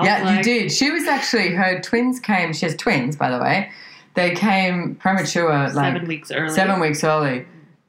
Yeah, 0.00 0.22
like, 0.22 0.36
you 0.38 0.42
did. 0.44 0.72
She 0.72 0.90
was 0.90 1.04
actually 1.04 1.50
her 1.50 1.80
twins 1.80 2.20
came. 2.20 2.52
She 2.52 2.64
has 2.66 2.76
twins, 2.76 3.16
by 3.16 3.30
the 3.30 3.42
way. 3.42 3.70
They 4.14 4.34
came 4.34 4.94
premature, 4.96 5.50
like 5.50 5.94
Seven 5.94 6.06
weeks 6.06 6.30
early. 6.30 6.54
seven 6.54 6.80
weeks 6.80 7.04
early. 7.04 7.46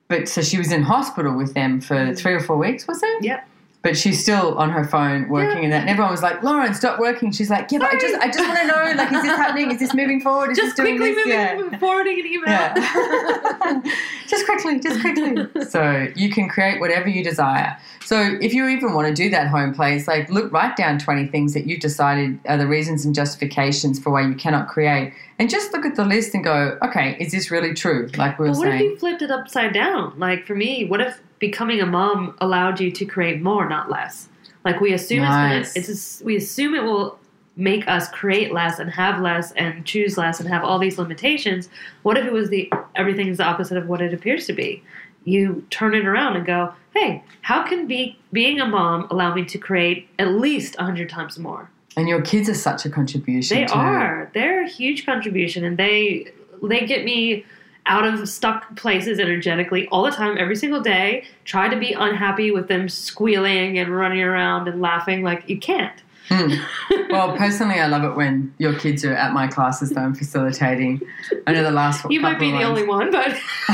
But 0.08 0.28
so 0.28 0.42
she 0.42 0.58
was 0.58 0.72
in 0.72 0.84
hospital 0.84 1.38
with 1.38 1.54
them 1.54 1.80
for 1.80 1.96
mm. 1.96 2.18
three 2.18 2.34
or 2.34 2.40
four 2.40 2.58
weeks, 2.58 2.88
was 2.88 3.02
it? 3.02 3.24
Yep. 3.24 3.48
But 3.84 3.98
she's 3.98 4.22
still 4.22 4.60
on 4.60 4.70
her 4.70 4.84
phone 4.84 5.28
working 5.28 5.58
Yeah. 5.58 5.64
and 5.64 5.74
that. 5.74 5.82
And 5.82 5.90
everyone 5.90 6.12
was 6.12 6.22
like, 6.22 6.44
"Lauren, 6.44 6.72
stop 6.76 7.00
working." 7.00 7.32
She's 7.32 7.50
like, 7.50 7.72
"Yeah, 7.72 7.80
but 7.80 7.92
I 7.92 7.98
just, 8.00 8.14
I 8.22 8.28
just 8.28 8.48
want 8.48 8.60
to 8.60 8.68
know, 8.68 8.94
like, 8.96 9.12
is 9.12 9.24
this 9.24 9.36
happening? 9.36 9.72
Is 9.72 9.80
this 9.80 9.96
moving 9.96 10.22
forward? 10.22 10.52
Is 10.52 10.58
Just 10.60 10.78
this 10.78 10.86
doing 10.86 10.98
quickly 11.00 11.24
this?" 11.24 11.56
moving, 11.58 11.72
Yeah. 11.74 11.80
forwarding 11.80 12.20
an 12.20 12.26
email. 12.28 12.52
Yeah. 12.52 13.82
just 14.28 14.46
quickly, 14.46 14.80
just 14.80 15.02
quickly. 15.02 15.48
So 15.66 16.08
you 16.16 16.30
can 16.30 16.48
create 16.48 16.80
whatever 16.80 17.10
you 17.10 17.24
desire. 17.24 17.76
So 18.06 18.38
if 18.40 18.54
you 18.54 18.68
even 18.68 18.94
want 18.94 19.08
to 19.08 19.14
do 19.16 19.30
that 19.32 19.48
home 19.48 19.74
play, 19.74 20.04
like 20.08 20.30
look, 20.30 20.52
write 20.54 20.76
down 20.78 21.00
twenty 21.00 21.26
things 21.28 21.56
that 21.56 21.66
you've 21.66 21.80
decided 21.80 22.40
are 22.48 22.58
the 22.58 22.68
reasons 22.68 23.06
and 23.06 23.16
justifications 23.16 24.00
for 24.00 24.12
why 24.12 24.22
you 24.22 24.36
cannot 24.36 24.68
create, 24.68 25.14
and 25.40 25.50
just 25.50 25.74
look 25.74 25.86
at 25.88 25.96
the 25.96 26.06
list 26.06 26.36
and 26.36 26.44
go, 26.44 26.78
okay, 26.84 27.18
is 27.20 27.32
this 27.32 27.50
really 27.50 27.74
true? 27.74 28.10
Like 28.16 28.38
we 28.38 28.46
were 28.48 28.52
But 28.54 28.60
what 28.60 28.68
if 28.76 28.82
you 28.82 28.98
flipped 28.98 29.24
it 29.24 29.32
upside 29.32 29.74
down? 29.74 30.14
Like 30.18 30.46
for 30.46 30.54
me, 30.54 30.86
what 30.86 31.02
if 31.02 31.20
becoming 31.42 31.82
a 31.82 31.86
mom 31.86 32.36
allowed 32.40 32.80
you 32.80 32.90
to 32.92 33.06
create 33.06 33.42
more, 33.42 33.68
not 33.68 33.90
less? 33.90 34.30
Like 34.64 34.80
we 34.80 34.94
assume 34.94 35.24
Nice. 35.24 35.76
it's 35.76 35.88
gonna, 35.88 35.94
it's 35.94 36.22
we 36.22 36.38
assume 36.38 36.76
it 36.76 36.84
will 36.84 37.20
make 37.58 37.86
us 37.90 38.08
create 38.10 38.54
less 38.54 38.80
and 38.80 38.90
have 38.90 39.20
less 39.22 39.52
and 39.54 39.86
choose 39.86 40.18
less 40.18 40.40
and 40.40 40.48
have 40.48 40.64
all 40.64 40.80
these 40.80 40.98
limitations. 40.98 41.68
What 42.04 42.18
if 42.18 42.26
it 42.26 42.32
was 42.32 42.50
the 42.50 42.72
everything's 42.96 43.40
the 43.40 43.44
opposite 43.44 43.78
of 43.78 43.90
what 43.90 44.02
it 44.02 44.14
appears 44.14 44.46
to 44.46 44.54
be? 44.54 44.82
You 45.26 45.66
turn 45.70 45.94
it 45.94 46.06
around 46.06 46.38
and 46.38 46.46
go, 46.46 46.74
hey, 46.96 47.24
how 47.42 47.68
can 47.68 47.88
be 47.88 48.18
being 48.32 48.60
a 48.60 48.66
mom 48.66 49.08
allow 49.12 49.34
me 49.34 49.44
to 49.46 49.58
create 49.58 50.08
at 50.18 50.30
least 50.30 50.76
a 50.80 50.84
hundred 50.86 51.10
times 51.10 51.38
more? 51.38 51.70
and 51.98 52.08
your 52.08 52.22
kids 52.22 52.48
are 52.48 52.54
such 52.54 52.86
a 52.86 52.90
contribution. 52.90 53.58
They 53.58 53.66
too. 53.66 53.74
are. 53.74 54.32
They're 54.34 54.64
a 54.64 54.68
huge 54.70 55.06
contribution, 55.06 55.66
and 55.66 55.78
they 55.78 56.32
they 56.64 56.86
get 56.86 57.04
me 57.04 57.46
out 57.92 58.06
of 58.06 58.28
stuck 58.30 58.76
places 58.78 59.20
energetically 59.20 59.88
all 59.90 60.04
the 60.04 60.12
time, 60.12 60.38
every 60.38 60.56
single 60.56 60.80
day. 60.82 61.26
Try 61.44 61.68
to 61.68 61.76
be 61.78 61.92
unhappy 61.94 62.50
with 62.52 62.68
them 62.70 62.88
squealing 62.88 63.78
and 63.78 63.96
running 63.96 64.22
around 64.22 64.68
and 64.70 64.80
laughing 64.82 65.24
like 65.24 65.48
you 65.50 65.58
can't. 65.60 65.98
Hmm. 66.30 66.54
Well, 67.12 67.36
personally, 67.36 67.76
I 67.78 67.88
love 67.88 68.06
it 68.06 68.16
when 68.16 68.54
your 68.58 68.74
kids 68.80 69.04
are 69.04 69.14
at 69.14 69.34
my 69.34 69.46
classes 69.46 69.90
that 69.90 70.00
I'm 70.00 70.16
facilitating. 70.16 71.02
I 71.46 71.52
know 71.52 71.62
the 71.62 71.72
last 71.72 72.06
one. 72.06 72.14
you 72.14 72.22
might 72.22 72.40
be 72.40 72.46
the 72.52 72.54
ones- 72.54 72.66
only 72.68 72.84
one, 72.88 73.12
but 73.12 73.38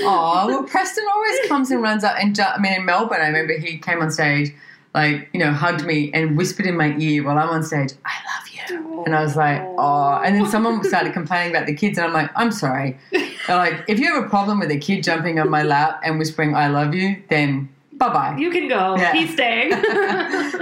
Oh, 0.00 0.44
well, 0.48 0.62
Preston 0.64 1.04
always 1.14 1.38
comes 1.48 1.70
and 1.70 1.82
runs 1.82 2.02
up. 2.02 2.16
And 2.18 2.34
ju- 2.34 2.42
I 2.42 2.58
mean, 2.58 2.72
in 2.72 2.86
Melbourne, 2.86 3.20
I 3.20 3.26
remember 3.26 3.58
he 3.58 3.76
came 3.76 4.00
on 4.00 4.10
stage, 4.10 4.54
like, 4.94 5.28
you 5.34 5.40
know, 5.40 5.52
hugged 5.52 5.84
me 5.84 6.10
and 6.14 6.34
whispered 6.36 6.64
in 6.64 6.78
my 6.78 6.96
ear 6.96 7.22
while 7.24 7.36
I'm 7.38 7.50
on 7.50 7.62
stage, 7.62 7.92
I 8.06 8.14
love 8.34 8.47
you. 8.47 8.47
And 8.70 9.14
I 9.14 9.22
was 9.22 9.36
like, 9.36 9.60
oh. 9.78 10.20
And 10.24 10.34
then 10.34 10.46
someone 10.46 10.82
started 10.92 11.12
complaining 11.12 11.54
about 11.54 11.66
the 11.66 11.74
kids, 11.74 11.98
and 11.98 12.06
I'm 12.06 12.12
like, 12.12 12.30
I'm 12.36 12.52
sorry. 12.52 12.98
They're 13.12 13.56
like, 13.56 13.84
if 13.88 13.98
you 13.98 14.12
have 14.12 14.24
a 14.24 14.28
problem 14.28 14.60
with 14.60 14.70
a 14.70 14.78
kid 14.78 15.02
jumping 15.04 15.38
on 15.38 15.48
my 15.50 15.62
lap 15.62 16.00
and 16.04 16.18
whispering, 16.18 16.54
I 16.54 16.68
love 16.68 16.94
you, 16.94 17.22
then 17.30 17.68
bye 17.92 18.12
bye. 18.12 18.36
you 18.38 18.50
can 18.50 18.68
go. 18.68 18.96
Yeah. 18.96 19.12
He's 19.12 19.32
staying. 19.32 19.72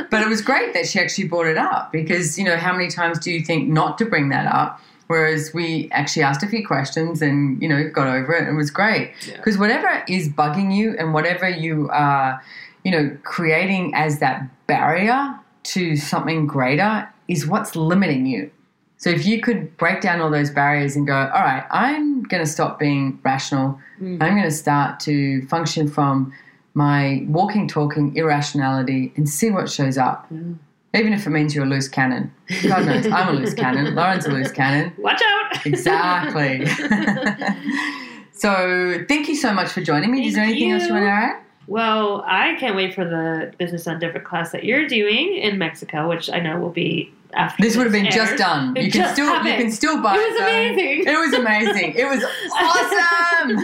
But 0.09 0.23
it 0.23 0.29
was 0.29 0.41
great 0.41 0.73
that 0.75 0.87
she 0.87 1.01
actually 1.01 1.27
brought 1.27 1.47
it 1.47 1.59
up 1.59 1.91
because, 1.93 2.39
you 2.39 2.45
know, 2.45 2.57
how 2.57 2.73
many 2.73 2.89
times 2.89 3.19
do 3.19 3.31
you 3.31 3.45
think 3.45 3.69
not 3.69 3.99
to 3.99 4.05
bring 4.07 4.29
that 4.29 4.47
up? 4.47 4.81
Whereas 5.09 5.53
we 5.53 5.89
actually 5.93 6.23
asked 6.23 6.43
a 6.43 6.47
few 6.49 6.67
questions 6.67 7.21
and, 7.23 7.61
you 7.61 7.69
know, 7.69 7.89
got 7.91 8.07
over 8.07 8.33
it. 8.35 8.43
and 8.43 8.49
It 8.49 8.55
was 8.57 8.71
great. 8.71 9.13
Yeah. 9.27 9.37
Because 9.37 9.59
whatever 9.59 10.05
is 10.09 10.29
bugging 10.29 10.75
you 10.75 10.95
and 10.99 11.13
whatever 11.13 11.49
you 11.49 11.89
are, 11.93 12.41
you 12.85 12.91
know, 12.93 13.17
creating 13.25 13.95
as 13.95 14.21
that 14.21 14.49
barrier 14.69 15.39
to 15.67 15.97
something 15.97 16.47
greater 16.47 17.09
is 17.29 17.47
what's 17.47 17.77
limiting 17.77 18.27
you. 18.27 18.51
So 18.99 19.11
if 19.11 19.27
you 19.27 19.41
could 19.41 19.77
break 19.77 20.01
down 20.01 20.21
all 20.21 20.31
those 20.31 20.51
barriers 20.51 20.97
and 20.97 21.07
go, 21.07 21.15
all 21.15 21.43
right, 21.43 21.65
I'm 21.71 22.23
going 22.23 22.43
to 22.43 22.51
stop 22.51 22.79
being 22.79 23.21
rational. 23.23 23.79
Mm. 24.01 24.23
I'm 24.23 24.33
going 24.35 24.45
to 24.45 24.51
start 24.51 25.01
to 25.01 25.47
function 25.49 25.89
from 25.89 26.33
my 26.75 27.25
walking, 27.29 27.69
talking 27.69 28.17
irrationality 28.17 29.13
and 29.17 29.29
see 29.29 29.51
what 29.51 29.69
shows 29.71 29.99
up. 29.99 30.31
Mm. 30.33 30.59
Even 30.95 31.13
if 31.13 31.27
it 31.27 31.31
means 31.31 31.55
you're 31.55 31.65
a 31.65 31.69
loose 31.69 31.89
cannon. 31.89 32.33
God 32.63 32.87
knows, 32.87 33.07
I'm 33.07 33.29
a 33.37 33.39
loose 33.39 33.53
cannon. 33.63 33.95
Lauren's 33.95 34.25
a 34.25 34.31
loose 34.31 34.51
cannon. 34.53 34.93
Watch 34.99 35.21
out. 35.23 35.43
Exactly. 35.67 36.67
so 38.33 39.05
thank 39.09 39.29
you 39.29 39.35
so 39.35 39.53
much 39.53 39.71
for 39.71 39.81
joining 39.81 40.11
me. 40.13 40.27
Is 40.27 40.35
there 40.35 40.45
Thank 40.45 40.57
anything 40.57 40.73
else 40.73 40.83
you 40.83 40.89
you. 40.89 40.95
want 40.95 41.05
to 41.05 41.11
add? 41.11 41.43
Well, 41.67 42.23
I 42.27 42.55
can't 42.61 42.77
wait 42.77 42.95
for 42.95 43.05
the 43.05 43.53
Business 43.59 43.85
Done 43.85 43.99
Different 43.99 44.27
class 44.27 44.53
that 44.53 44.65
you're 44.65 44.87
doing 44.87 45.37
in 45.37 45.59
Mexico, 45.59 46.09
which 46.09 46.31
I 46.31 46.39
know 46.41 46.59
will 46.61 46.71
be 46.71 47.13
after 47.35 47.61
This 47.63 47.77
would 47.77 47.85
have 47.85 47.93
been 47.93 48.07
airs. 48.07 48.15
just 48.15 48.37
done. 48.37 48.77
It 48.77 48.85
You 48.85 48.91
can 48.93 49.13
still 49.13 49.27
you 49.45 49.55
can 49.57 49.71
still 49.73 50.01
buy 50.01 50.15
It 50.15 50.19
it. 50.19 50.31
was 50.31 50.39
though. 50.39 50.47
amazing. 50.47 51.07
It 51.07 51.19
was 51.19 51.33
amazing. 51.35 51.95
It 51.97 52.05
was 52.05 52.25
awesome. 52.55 53.59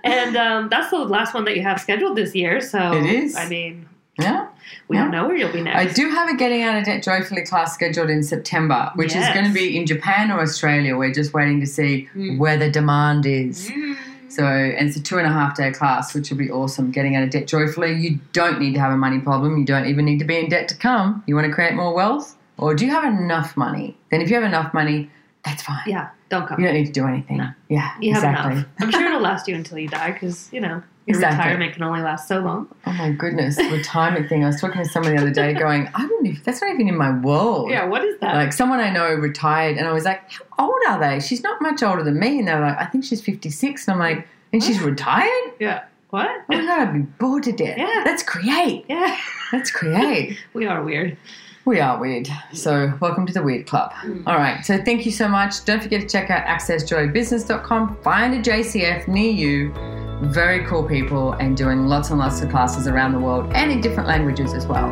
and 0.04 0.36
um, 0.36 0.68
that's 0.68 0.90
the 0.90 0.98
last 0.98 1.34
one 1.34 1.44
that 1.44 1.56
you 1.56 1.62
have 1.62 1.80
scheduled 1.80 2.16
this 2.16 2.34
year. 2.34 2.60
So 2.60 2.92
It 2.92 3.06
is. 3.06 3.36
I 3.36 3.48
mean, 3.48 3.86
Yeah. 4.18 4.46
We 4.88 4.96
Yeah. 4.96 5.02
don't 5.04 5.10
know 5.12 5.26
where 5.26 5.36
you'll 5.36 5.52
be 5.52 5.62
next. 5.62 5.76
I 5.76 5.92
do 5.92 6.08
have 6.10 6.28
a 6.28 6.36
Getting 6.36 6.62
Out 6.62 6.76
of 6.76 6.84
Debt 6.84 7.02
Joyfully 7.02 7.42
class 7.42 7.74
scheduled 7.74 8.10
in 8.10 8.22
September, 8.22 8.90
which 8.94 9.14
is 9.16 9.26
going 9.30 9.46
to 9.46 9.52
be 9.52 9.76
in 9.76 9.86
Japan 9.86 10.30
or 10.30 10.40
Australia. 10.40 10.96
We're 10.96 11.12
just 11.12 11.32
waiting 11.32 11.60
to 11.60 11.66
see 11.66 12.08
Mm. 12.16 12.38
where 12.38 12.56
the 12.56 12.70
demand 12.70 13.24
is. 13.26 13.70
Mm. 13.70 13.96
So, 14.30 14.44
and 14.44 14.88
it's 14.88 14.96
a 14.96 15.02
two 15.02 15.18
and 15.18 15.26
a 15.26 15.30
half 15.30 15.56
day 15.56 15.72
class, 15.72 16.14
which 16.14 16.30
will 16.30 16.38
be 16.38 16.50
awesome. 16.50 16.90
Getting 16.90 17.16
out 17.16 17.24
of 17.24 17.30
debt 17.30 17.46
joyfully. 17.46 17.94
You 17.94 18.20
don't 18.32 18.60
need 18.60 18.74
to 18.74 18.80
have 18.80 18.92
a 18.92 18.96
money 18.96 19.18
problem. 19.18 19.58
You 19.58 19.64
don't 19.64 19.86
even 19.86 20.04
need 20.04 20.18
to 20.20 20.24
be 20.24 20.38
in 20.38 20.48
debt 20.48 20.68
to 20.68 20.76
come. 20.76 21.24
You 21.26 21.34
want 21.34 21.46
to 21.48 21.52
create 21.52 21.74
more 21.74 21.92
wealth? 21.94 22.36
Or 22.56 22.74
do 22.74 22.84
you 22.86 22.92
have 22.92 23.04
enough 23.04 23.56
money? 23.56 23.96
Then, 24.10 24.20
if 24.22 24.28
you 24.28 24.36
have 24.36 24.44
enough 24.44 24.72
money, 24.72 25.10
that's 25.44 25.62
fine. 25.62 25.82
Yeah, 25.86 26.10
don't 26.28 26.46
come. 26.46 26.60
You 26.60 26.66
don't 26.66 26.74
need 26.76 26.86
to 26.86 26.92
do 26.92 27.06
anything. 27.06 27.38
No. 27.38 27.48
Yeah, 27.68 27.90
You 28.00 28.12
have 28.14 28.22
exactly. 28.22 28.52
enough. 28.52 28.66
I'm 28.80 28.90
sure 28.92 29.04
it'll 29.06 29.20
last 29.20 29.48
you 29.48 29.54
until 29.54 29.78
you 29.78 29.88
die 29.88 30.12
because, 30.12 30.48
you 30.52 30.60
know, 30.60 30.82
Exactly. 31.10 31.38
retirement 31.38 31.72
can 31.74 31.82
only 31.82 32.00
last 32.00 32.26
so 32.28 32.38
long. 32.40 32.68
Oh 32.86 32.92
my 32.92 33.10
goodness, 33.10 33.58
retirement 33.58 34.28
thing. 34.28 34.42
I 34.44 34.46
was 34.48 34.60
talking 34.60 34.82
to 34.82 34.88
someone 34.88 35.14
the 35.14 35.20
other 35.20 35.30
day 35.30 35.52
going, 35.54 35.88
I 35.94 36.02
wouldn't 36.02 36.26
even, 36.26 36.42
that's 36.44 36.60
not 36.62 36.70
even 36.72 36.88
in 36.88 36.96
my 36.96 37.10
world. 37.18 37.70
Yeah, 37.70 37.84
what 37.84 38.04
is 38.04 38.18
that? 38.20 38.34
Like 38.34 38.52
someone 38.52 38.80
I 38.80 38.90
know 38.90 39.12
retired, 39.14 39.76
and 39.76 39.86
I 39.86 39.92
was 39.92 40.04
like, 40.04 40.22
"How 40.30 40.44
old 40.70 40.82
are 40.88 40.98
they?" 40.98 41.20
She's 41.20 41.42
not 41.42 41.60
much 41.60 41.82
older 41.82 42.02
than 42.02 42.18
me, 42.18 42.38
and 42.38 42.48
they're 42.48 42.60
like, 42.60 42.78
"I 42.80 42.86
think 42.86 43.04
she's 43.04 43.20
56." 43.20 43.86
And 43.88 43.94
I'm 43.94 43.98
like, 44.00 44.26
"And 44.52 44.62
she's 44.62 44.80
retired?" 44.80 45.52
yeah. 45.58 45.84
What? 46.10 46.26
Oh 46.28 46.42
my 46.48 46.60
god, 46.62 46.88
I'd 46.88 46.92
be 46.94 46.98
bored 47.00 47.44
to 47.44 47.52
death. 47.52 47.78
Yeah. 47.78 48.02
Let's 48.04 48.22
create. 48.24 48.84
Yeah. 48.88 49.16
Let's 49.52 49.70
create. 49.70 50.36
We 50.54 50.66
are 50.66 50.82
weird. 50.82 51.16
we 51.64 51.78
are 51.78 52.00
weird. 52.00 52.26
So 52.52 52.92
welcome 53.00 53.26
to 53.26 53.32
the 53.32 53.42
Weird 53.44 53.66
Club. 53.68 53.92
Mm. 54.02 54.24
All 54.26 54.36
right. 54.36 54.64
So 54.64 54.82
thank 54.82 55.06
you 55.06 55.12
so 55.12 55.28
much. 55.28 55.64
Don't 55.64 55.80
forget 55.80 56.00
to 56.00 56.08
check 56.08 56.28
out 56.30 56.44
accessjoybusiness.com. 56.46 57.98
Find 58.02 58.34
a 58.34 58.40
JCF 58.42 59.06
near 59.06 59.30
you. 59.30 60.09
Very 60.20 60.64
cool 60.66 60.84
people 60.84 61.32
and 61.34 61.56
doing 61.56 61.86
lots 61.86 62.10
and 62.10 62.18
lots 62.18 62.42
of 62.42 62.50
classes 62.50 62.86
around 62.86 63.12
the 63.12 63.18
world 63.18 63.50
and 63.54 63.72
in 63.72 63.80
different 63.80 64.08
languages 64.08 64.52
as 64.52 64.66
well. 64.66 64.88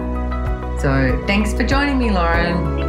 So 0.81 1.23
thanks 1.27 1.53
for 1.53 1.65
joining 1.65 1.99
me, 1.99 2.11
Lauren. 2.11 2.88